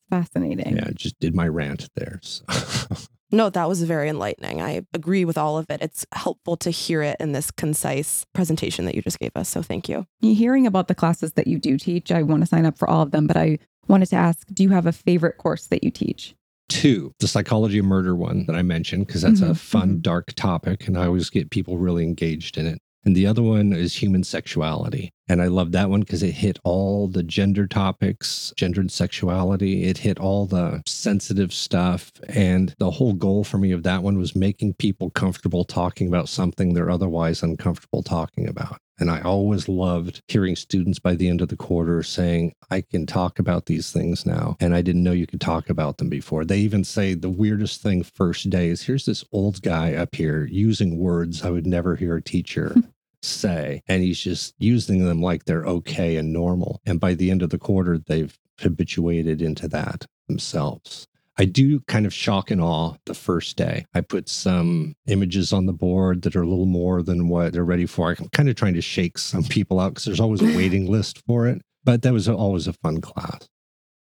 [0.08, 0.76] Fascinating.
[0.76, 2.20] Yeah, I just did my rant there.
[2.22, 2.44] So.
[3.34, 4.60] No, that was very enlightening.
[4.60, 5.80] I agree with all of it.
[5.80, 9.48] It's helpful to hear it in this concise presentation that you just gave us.
[9.48, 10.06] So thank you.
[10.20, 13.00] Hearing about the classes that you do teach, I want to sign up for all
[13.00, 13.58] of them, but I
[13.88, 16.34] wanted to ask do you have a favorite course that you teach?
[16.72, 20.02] Two, the psychology of murder one that I mentioned, because that's a Mhm, fun, mhm.
[20.02, 22.78] dark topic, and I always get people really engaged in it.
[23.04, 25.10] And the other one is human sexuality.
[25.28, 29.84] And I love that one because it hit all the gender topics, gendered sexuality.
[29.84, 32.12] It hit all the sensitive stuff.
[32.28, 36.28] And the whole goal for me of that one was making people comfortable talking about
[36.28, 38.78] something they're otherwise uncomfortable talking about.
[38.98, 43.06] And I always loved hearing students by the end of the quarter saying, I can
[43.06, 44.56] talk about these things now.
[44.60, 46.44] And I didn't know you could talk about them before.
[46.44, 50.44] They even say the weirdest thing first day is here's this old guy up here
[50.44, 52.76] using words I would never hear a teacher
[53.22, 53.82] say.
[53.88, 56.80] And he's just using them like they're okay and normal.
[56.86, 61.06] And by the end of the quarter, they've habituated into that themselves.
[61.38, 63.86] I do kind of shock and awe the first day.
[63.94, 67.64] I put some images on the board that are a little more than what they're
[67.64, 68.10] ready for.
[68.10, 71.22] I'm kind of trying to shake some people out because there's always a waiting list
[71.26, 71.62] for it.
[71.84, 73.48] But that was always a fun class.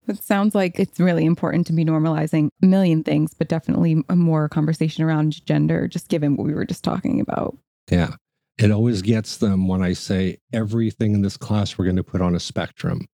[0.08, 4.16] It sounds like it's really important to be normalizing a million things, but definitely a
[4.16, 7.58] more conversation around gender, just given what we were just talking about.
[7.90, 8.16] Yeah.
[8.62, 12.22] It always gets them when I say everything in this class we're going to put
[12.22, 13.08] on a spectrum.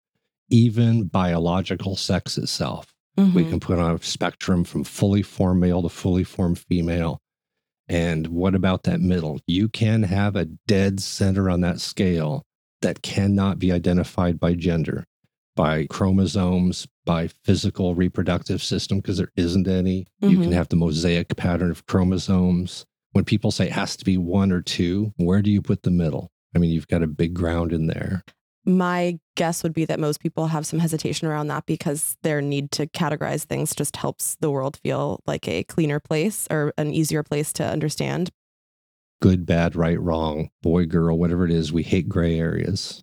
[0.52, 2.94] even biological sex itself.
[3.18, 3.50] We Mhm.
[3.50, 7.18] can put on a spectrum from fully formed male to fully formed female.
[7.88, 9.40] And what about that middle?
[9.48, 12.44] You can have a dead center on that scale
[12.84, 15.04] that cannot be identified by gender,
[15.56, 20.06] by chromosomes, by physical reproductive system, because there isn't any.
[20.22, 20.54] You can Mhm.
[20.54, 22.86] have the mosaic pattern of chromosomes.
[23.16, 25.90] When people say it has to be one or two, where do you put the
[25.90, 26.34] middle?
[26.54, 28.26] I mean, you've got a big ground in there.
[28.66, 32.72] My guess would be that most people have some hesitation around that because their need
[32.72, 37.24] to categorize things just helps the world feel like a cleaner place or an easier
[37.24, 38.32] place to understand.
[39.22, 43.02] Good, bad, right, wrong, boy, girl, whatever it is, we hate gray areas.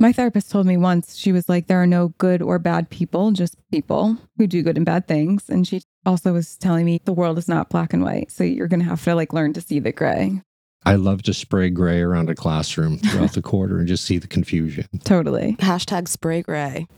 [0.00, 3.32] My therapist told me once, she was like, there are no good or bad people,
[3.32, 5.50] just people who do good and bad things.
[5.50, 8.30] And she also was telling me the world is not black and white.
[8.30, 10.40] So you're going to have to like learn to see the gray.
[10.86, 14.26] I love to spray gray around a classroom throughout the quarter and just see the
[14.26, 14.86] confusion.
[15.04, 15.56] Totally.
[15.60, 16.86] Hashtag spray gray.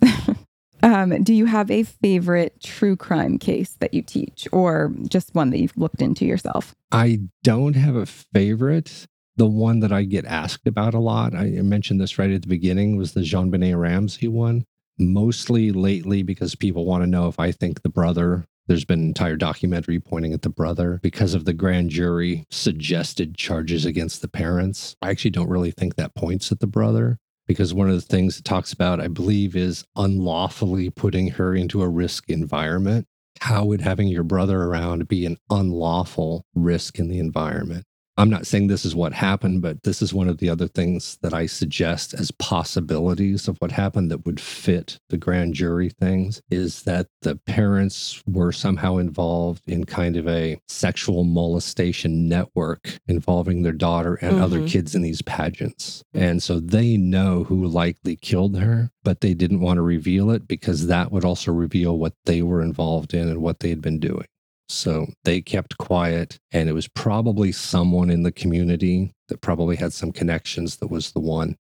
[0.85, 5.51] Um, do you have a favorite true crime case that you teach or just one
[5.51, 6.75] that you've looked into yourself?
[6.91, 9.07] I don't have a favorite.
[9.37, 12.49] The one that I get asked about a lot, I mentioned this right at the
[12.49, 14.65] beginning, was the JonBenét Ramsey one.
[14.99, 19.07] Mostly lately because people want to know if I think the brother, there's been an
[19.07, 24.29] entire documentary pointing at the brother because of the grand jury suggested charges against the
[24.29, 24.97] parents.
[25.01, 28.39] I actually don't really think that points at the brother because one of the things
[28.39, 33.07] it talks about, I believe, is unlawfully putting her into a risk environment.
[33.41, 37.87] How would having your brother around be an unlawful risk in the environment?
[38.19, 41.19] I'm not saying this is what happened, but this is one of the other things
[41.23, 46.43] that I suggest as possibilities of what happened that would fit the grand jury things
[46.51, 53.63] is that the parents were somehow involved in kind of a sexual molestation network involving
[53.63, 54.67] their daughter and other Mhm.
[54.69, 56.05] kids in these pageants.
[56.13, 60.47] And so they know who likely killed her, but they didn't want to reveal it
[60.47, 63.99] because that would also reveal what they were involved in and what they had been
[63.99, 64.27] doing.
[64.73, 69.93] So they kept quiet, and it was probably someone in the community that probably had
[69.93, 71.57] some connections that was the one.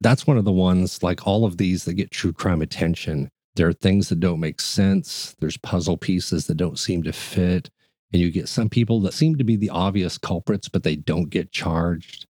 [0.00, 3.28] That's one of the ones, like all of these that get true crime attention.
[3.54, 7.70] There are things that don't make sense, there's puzzle pieces that don't seem to fit.
[8.12, 11.30] And you get some people that seem to be the obvious culprits, but they don't
[11.30, 12.26] get charged.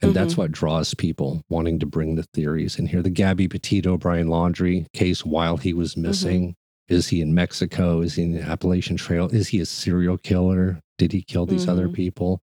[0.00, 0.42] And that's mm-hmm.
[0.42, 3.02] what draws people wanting to bring the theories in here.
[3.02, 6.02] The Gabby Petito Brian Laundrie case while he was mm-hmm.
[6.02, 6.56] missing.
[6.90, 8.00] Is he in Mexico?
[8.00, 9.28] Is he in the Appalachian Trail?
[9.28, 10.80] Is he a serial killer?
[10.98, 11.94] Did he kill these other Mhm.
[11.94, 12.42] people?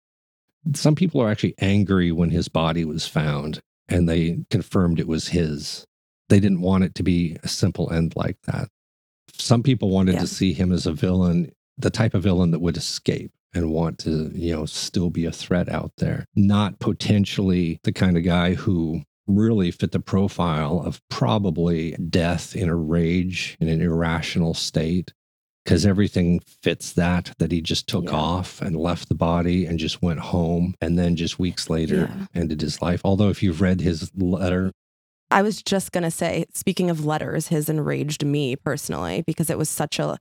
[0.73, 5.29] Some people are actually angry when his body was found and they confirmed it was
[5.29, 5.85] his.
[6.29, 8.69] They didn't want it to be a simple end like that.
[9.33, 10.21] Some people wanted Yeah.
[10.21, 13.97] to see him as a villain, the type of villain that would escape and want
[13.99, 18.53] to, you know, still be a threat out there, not potentially the kind of guy
[18.53, 25.13] who really fit the profile of probably death in a rage in an irrational state
[25.63, 28.11] because everything fits that that he just took Yeah.
[28.11, 32.25] off and left the body and just went home and then just weeks later Yeah.
[32.41, 34.71] ended his life although if you've read his letter
[35.31, 39.57] I was just going to say, speaking of letters, his enraged me personally because it
[39.57, 40.19] was such a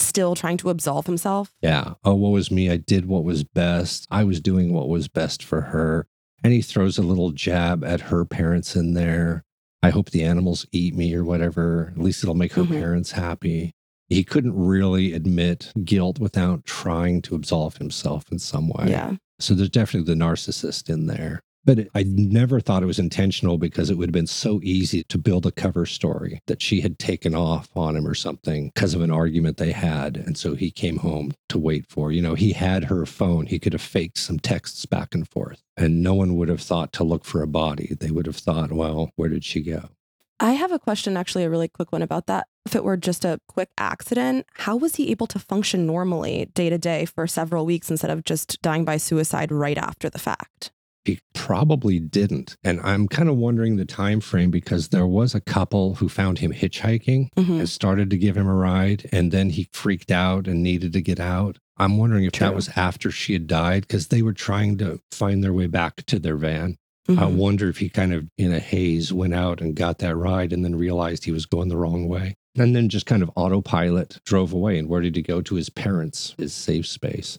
[0.00, 1.52] still trying to absolve himself.
[1.60, 5.08] yeah oh what was me i did what was best i was doing what was
[5.08, 6.06] best for her
[6.46, 9.42] and he throws a little jab at her parents in there
[9.82, 12.78] i hope the animals eat me or whatever at least it'll make her Mhm.
[12.78, 13.72] parents happy
[14.08, 19.16] he couldn't really admit guilt without trying to absolve himself in some way Yeah.
[19.40, 21.42] So there's definitely the narcissist in there.
[21.66, 25.02] But it, I never thought it was intentional because it would have been so easy
[25.02, 28.94] to build a cover story that she had taken off on him or something because
[28.94, 30.16] of an argument they had.
[30.16, 33.46] And so he came home to wait for, you know, he had her phone.
[33.46, 35.60] He could have faked some texts back and forth.
[35.76, 37.96] And no one would have thought to look for a body.
[37.98, 39.90] They would have thought, well, where did she go?
[40.38, 42.46] I have a question, actually, a really quick one about that.
[42.66, 46.70] If it were just a quick accident, how was he able to function normally day
[46.70, 50.70] to day for several weeks instead of just dying by suicide right after the fact?
[51.06, 52.56] He probably didn't.
[52.64, 56.38] And I'm kind of wondering the time frame because there was a couple who found
[56.38, 57.58] him hitchhiking Mhm.
[57.60, 61.00] and started to give him a ride and then he freaked out and needed to
[61.00, 61.58] get out.
[61.78, 65.44] I'm wondering if that was after she had died because they were trying to find
[65.44, 66.76] their way back to their van.
[67.08, 67.34] I Mhm.
[67.36, 70.64] wonder if he kind of in a haze went out and got that ride and
[70.64, 72.34] then realized he was going the wrong way.
[72.58, 74.78] And then just kind of autopilot drove away.
[74.78, 75.40] And where did he go?
[75.42, 77.38] To his parents, his safe space.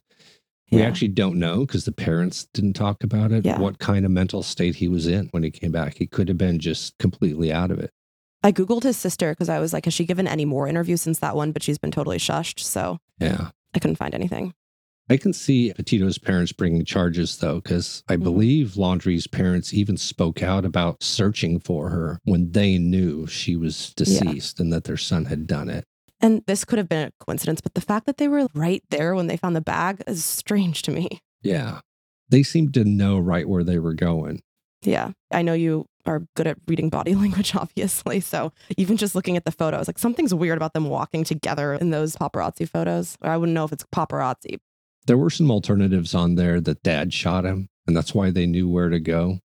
[0.71, 0.85] We Yeah.
[0.85, 3.45] actually don't know because the parents didn't talk about it.
[3.45, 3.59] Yeah.
[3.59, 5.97] What kind of mental state he was in when he came back.
[5.97, 7.91] He could have been just completely out of it.
[8.43, 11.19] I Googled his sister because I was like, has she given any more interviews since
[11.19, 11.51] that one?
[11.51, 12.59] But she's been totally shushed.
[12.59, 13.51] So Yeah.
[13.73, 14.53] I couldn't find anything.
[15.09, 18.23] I can see Petito's parents bringing charges though, because I Mhm.
[18.23, 23.93] believe Laundrie's parents even spoke out about searching for her when they knew she was
[23.95, 25.85] deceased and that their son had done it.
[26.19, 29.13] And this could have been a coincidence, but the fact that they were right there
[29.13, 31.21] when they found the bag is strange to me.
[31.41, 31.81] Yeah.
[32.29, 34.41] They seemed to know right where they were going.
[34.81, 35.11] Yeah.
[35.31, 38.19] I know you are good at reading body language, obviously.
[38.19, 41.91] So even just looking at the photos, like something's weird about them walking together in
[41.91, 43.17] those paparazzi photos.
[43.21, 44.59] I wouldn't know if it's paparazzi.
[45.05, 48.67] There were some alternatives on there that dad shot him, and that's why they knew
[48.67, 49.39] where to go.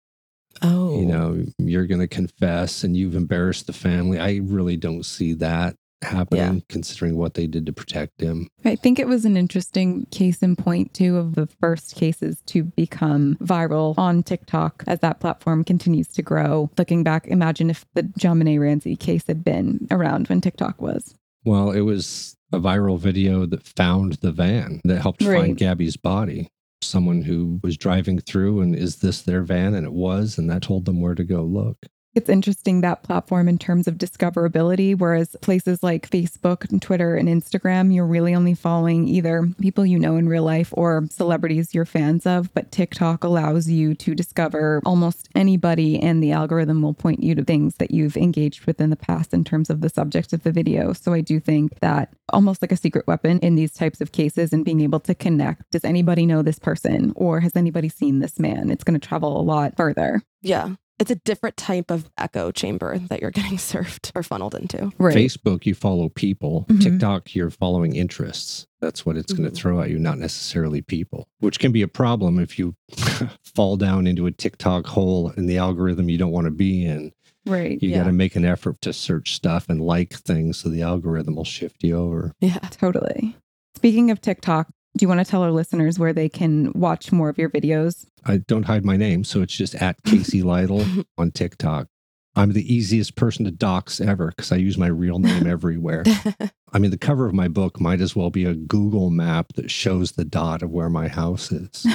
[0.61, 0.99] Oh.
[0.99, 4.19] You know, you're going to confess and you've embarrassed the family.
[4.19, 8.49] I really don't see that happening considering what they did to protect him.
[8.65, 12.65] I think it was an interesting case in point, too, of the first cases to
[12.65, 16.71] become viral on TikTok as that platform continues to grow.
[16.79, 21.15] Looking back, imagine if the JonBenét Ramsey case had been around when TikTok was.
[21.45, 25.41] Well, it was a viral video that found the van that helped Right.
[25.41, 26.49] find Gabby's body.
[26.83, 29.75] Someone who was driving through and is this their van?
[29.75, 31.79] And it was, and that told them where to go look.
[32.15, 37.27] It's interesting that platform in terms of discoverability, whereas places like Facebook and Twitter and
[37.27, 41.87] Instagram, you're really only following either people you know in real life or celebrities you're
[41.87, 42.53] fans of.
[42.53, 47.45] But TikTok allows you to discover almost anybody, and the algorithm will point you to
[47.45, 50.53] things that you've engaged with in the past in terms of the subject of the
[50.53, 50.93] video.
[50.93, 54.53] So I do think that almost like a secret weapon in these types of cases
[54.53, 55.71] and being able to connect.
[55.71, 58.71] Does anybody know this person or has anybody seen this man?
[58.71, 60.23] It's going to travel a lot further.
[60.43, 60.75] Yeah.
[61.03, 64.93] It's a different type of echo chamber that you're getting served or funneled into.
[64.99, 65.17] Right.
[65.17, 66.65] Facebook, you follow people.
[66.69, 66.81] Mhm.
[66.81, 68.69] TikTok, you're following interests.
[68.81, 69.53] That's what it's going Mhm.
[69.53, 72.77] to throw at you, not necessarily people, which can be a problem if you
[73.45, 77.11] fall down into a TikTok hole in the algorithm you don't want to be in.
[77.47, 77.83] Right.
[77.83, 77.99] You Yeah.
[77.99, 81.43] got to make an effort to search stuff and like things so the algorithm will
[81.45, 82.33] shift you over.
[82.41, 82.59] Yeah.
[82.71, 83.37] Totally.
[83.75, 87.29] Speaking of TikTok, do you want to tell our listeners where they can watch more
[87.29, 88.07] of your videos?
[88.25, 90.85] I don't hide my name, so it's just at Casey Lytle
[91.17, 91.89] on TikTok.
[92.35, 96.05] I'm the easiest person to dox ever because I use my real name everywhere.
[96.73, 99.71] I mean, the cover of my book might as well be a Google map that
[99.71, 101.87] shows the dot of where my house is.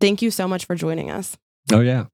[0.00, 1.36] Thank you so much for joining us.
[1.72, 2.06] oh, yeah.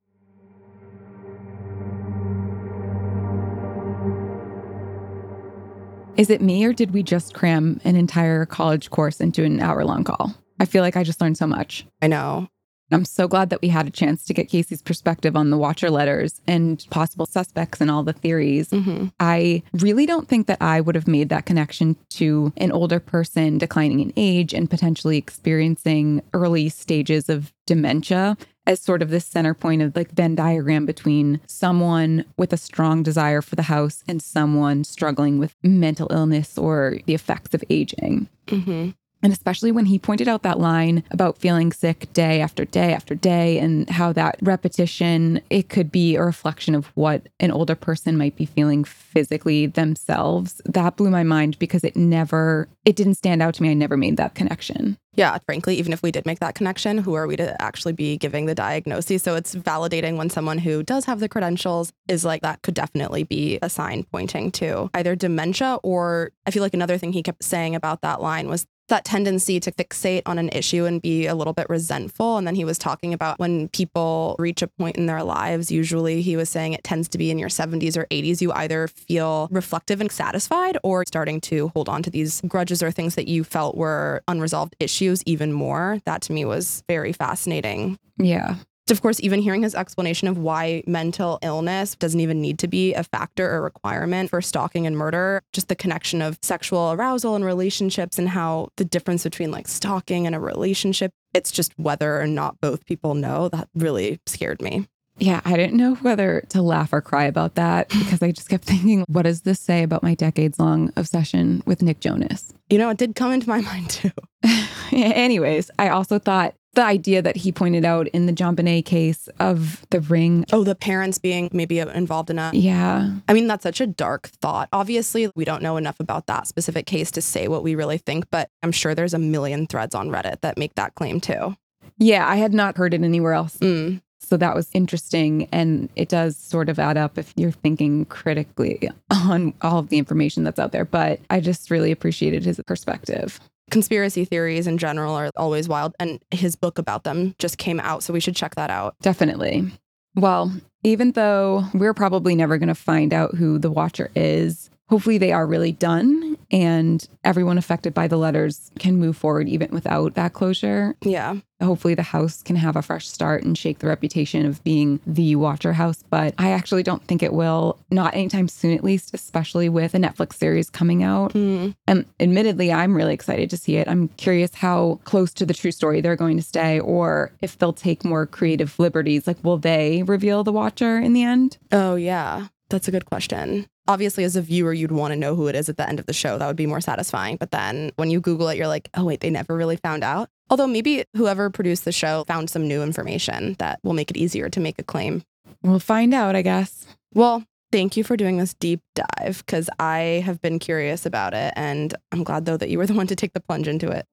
[6.16, 9.84] Is it me or did we just cram an entire college course into an hour
[9.84, 10.34] long call?
[10.58, 11.86] I feel like I just learned so much.
[12.00, 12.48] I know.
[12.90, 15.90] I'm so glad that we had a chance to get Casey's perspective on the watcher
[15.90, 18.70] letters and possible suspects and all the theories.
[18.70, 23.00] hmm I really don't think that I would have made that connection to an older
[23.00, 28.36] person declining in age and potentially experiencing early stages of dementia
[28.66, 33.02] as sort of this center point of like Venn diagram between someone with a strong
[33.02, 38.28] desire for the house and someone struggling with mental illness or the effects of aging.
[38.48, 38.90] hmm
[39.26, 43.16] And especially when he pointed out that line about feeling sick day after day after
[43.16, 48.16] day and how that repetition, it could be a reflection of what an older person
[48.16, 50.62] might be feeling physically themselves.
[50.64, 53.70] That blew my mind because it never, it didn't stand out to me.
[53.72, 54.96] I never made that connection.
[55.16, 58.18] Yeah, frankly, even if we did make that connection, who are we to actually be
[58.18, 59.22] giving the diagnosis?
[59.22, 63.24] So it's validating when someone who does have the credentials is like, that could definitely
[63.24, 67.42] be a sign pointing to either dementia or I feel like another thing he kept
[67.42, 71.34] saying about that line was that tendency to fixate on an issue and be a
[71.34, 72.36] little bit resentful.
[72.36, 76.22] And then he was talking about when people reach a point in their lives, usually
[76.22, 79.48] he was saying it tends to be in your 70s or 80s, you either feel
[79.50, 83.44] reflective and satisfied or starting to hold on to these grudges or things that you
[83.44, 86.00] felt were unresolved issues even more.
[86.04, 87.98] That to me was very fascinating.
[88.18, 88.56] Yeah.
[88.88, 92.94] Of course, even hearing his explanation of why mental illness doesn't even need to be
[92.94, 97.44] a factor or requirement for stalking and murder, just the connection of sexual arousal and
[97.44, 102.28] relationships and how the difference between like stalking and a relationship, it's just whether or
[102.28, 104.86] not both people know, that really scared me.
[105.18, 108.64] Yeah, I didn't know whether to laugh or cry about that because I just kept
[108.64, 112.52] thinking, what does this say about my decades long obsession with Nick Jonas?
[112.70, 114.10] You know, it did come into my mind too.
[114.92, 119.84] Anyways, I also thought the idea that he pointed out in the JonBenét case of
[119.90, 120.44] the ring.
[120.52, 123.10] Oh, the parents being maybe involved in a Yeah.
[123.26, 124.68] I mean, that's such a dark thought.
[124.72, 128.30] Obviously, we don't know enough about that specific case to say what we really think,
[128.30, 131.56] but I'm sure there's a million threads on Reddit that make that claim too.
[131.98, 133.56] Yeah, I had not heard it anywhere else.
[133.56, 134.02] Mm.
[134.20, 135.48] So that was interesting.
[135.52, 139.98] And it does sort of add up if you're thinking critically on all of the
[139.98, 140.84] information that's out there.
[140.84, 143.40] But I just really appreciated his perspective.
[143.70, 148.02] Conspiracy theories in general are always wild, and his book about them just came out,
[148.02, 148.94] so we should check that out.
[149.02, 149.72] Definitely.
[150.14, 150.52] Well,
[150.82, 155.32] even though we're probably never going to find out who the watcher is, hopefully they
[155.32, 160.32] are really done and everyone affected by the letters can move forward even without that
[160.32, 160.94] closure.
[161.02, 161.36] Yeah.
[161.62, 165.36] Hopefully, the house can have a fresh start and shake the reputation of being the
[165.36, 166.04] Watcher house.
[166.10, 169.98] But I actually don't think it will, not anytime soon, at least, especially with a
[169.98, 171.32] Netflix series coming out.
[171.32, 171.74] Mm.
[171.86, 173.88] And admittedly, I'm really excited to see it.
[173.88, 177.72] I'm curious how close to the true story they're going to stay, or if they'll
[177.72, 179.26] take more creative liberties.
[179.26, 181.56] Like, will they reveal the Watcher in the end?
[181.72, 182.48] Oh, yeah.
[182.68, 183.66] That's a good question.
[183.88, 186.06] Obviously, as a viewer, you'd want to know who it is at the end of
[186.06, 186.38] the show.
[186.38, 187.36] That would be more satisfying.
[187.36, 190.28] But then when you Google it, you're like, oh, wait, they never really found out.
[190.50, 194.48] Although maybe whoever produced the show found some new information that will make it easier
[194.48, 195.22] to make a claim.
[195.62, 196.86] We'll find out, I guess.
[197.14, 201.52] Well, thank you for doing this deep dive because I have been curious about it.
[201.56, 204.06] And I'm glad, though, that you were the one to take the plunge into it.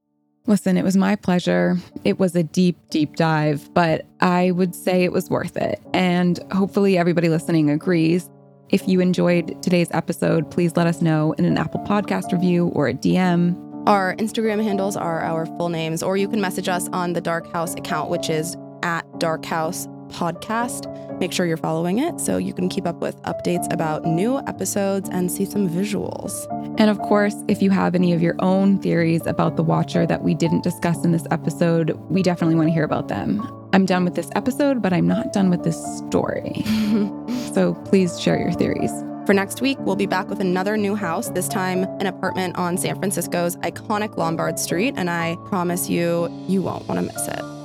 [0.46, 1.78] Listen, it was my pleasure.
[2.04, 5.82] It was a deep, deep dive, but I would say it was worth it.
[5.94, 8.30] And hopefully, everybody listening agrees.
[8.74, 12.88] If you enjoyed today's episode, please let us know in an Apple Podcast review or
[12.88, 13.56] a DM.
[13.88, 17.46] Our Instagram handles are our full names, or you can message us on the Dark
[17.54, 20.88] House account, which is at Dark House Podcast.
[21.20, 25.10] Make sure you're following it so you can keep up with updates about new episodes
[25.12, 26.32] and see some visuals.
[26.80, 30.22] And of course, if you have any of your own theories about the Watcher that
[30.22, 33.42] we didn't discuss in this episode, we definitely want to hear about them.
[33.74, 36.64] I'm done with this episode, but I'm not done with this story.
[37.54, 38.92] so please share your theories.
[39.26, 42.78] For next week, we'll be back with another new house, this time an apartment on
[42.78, 47.63] San Francisco's iconic Lombard Street, and I promise you, you won't want to miss it.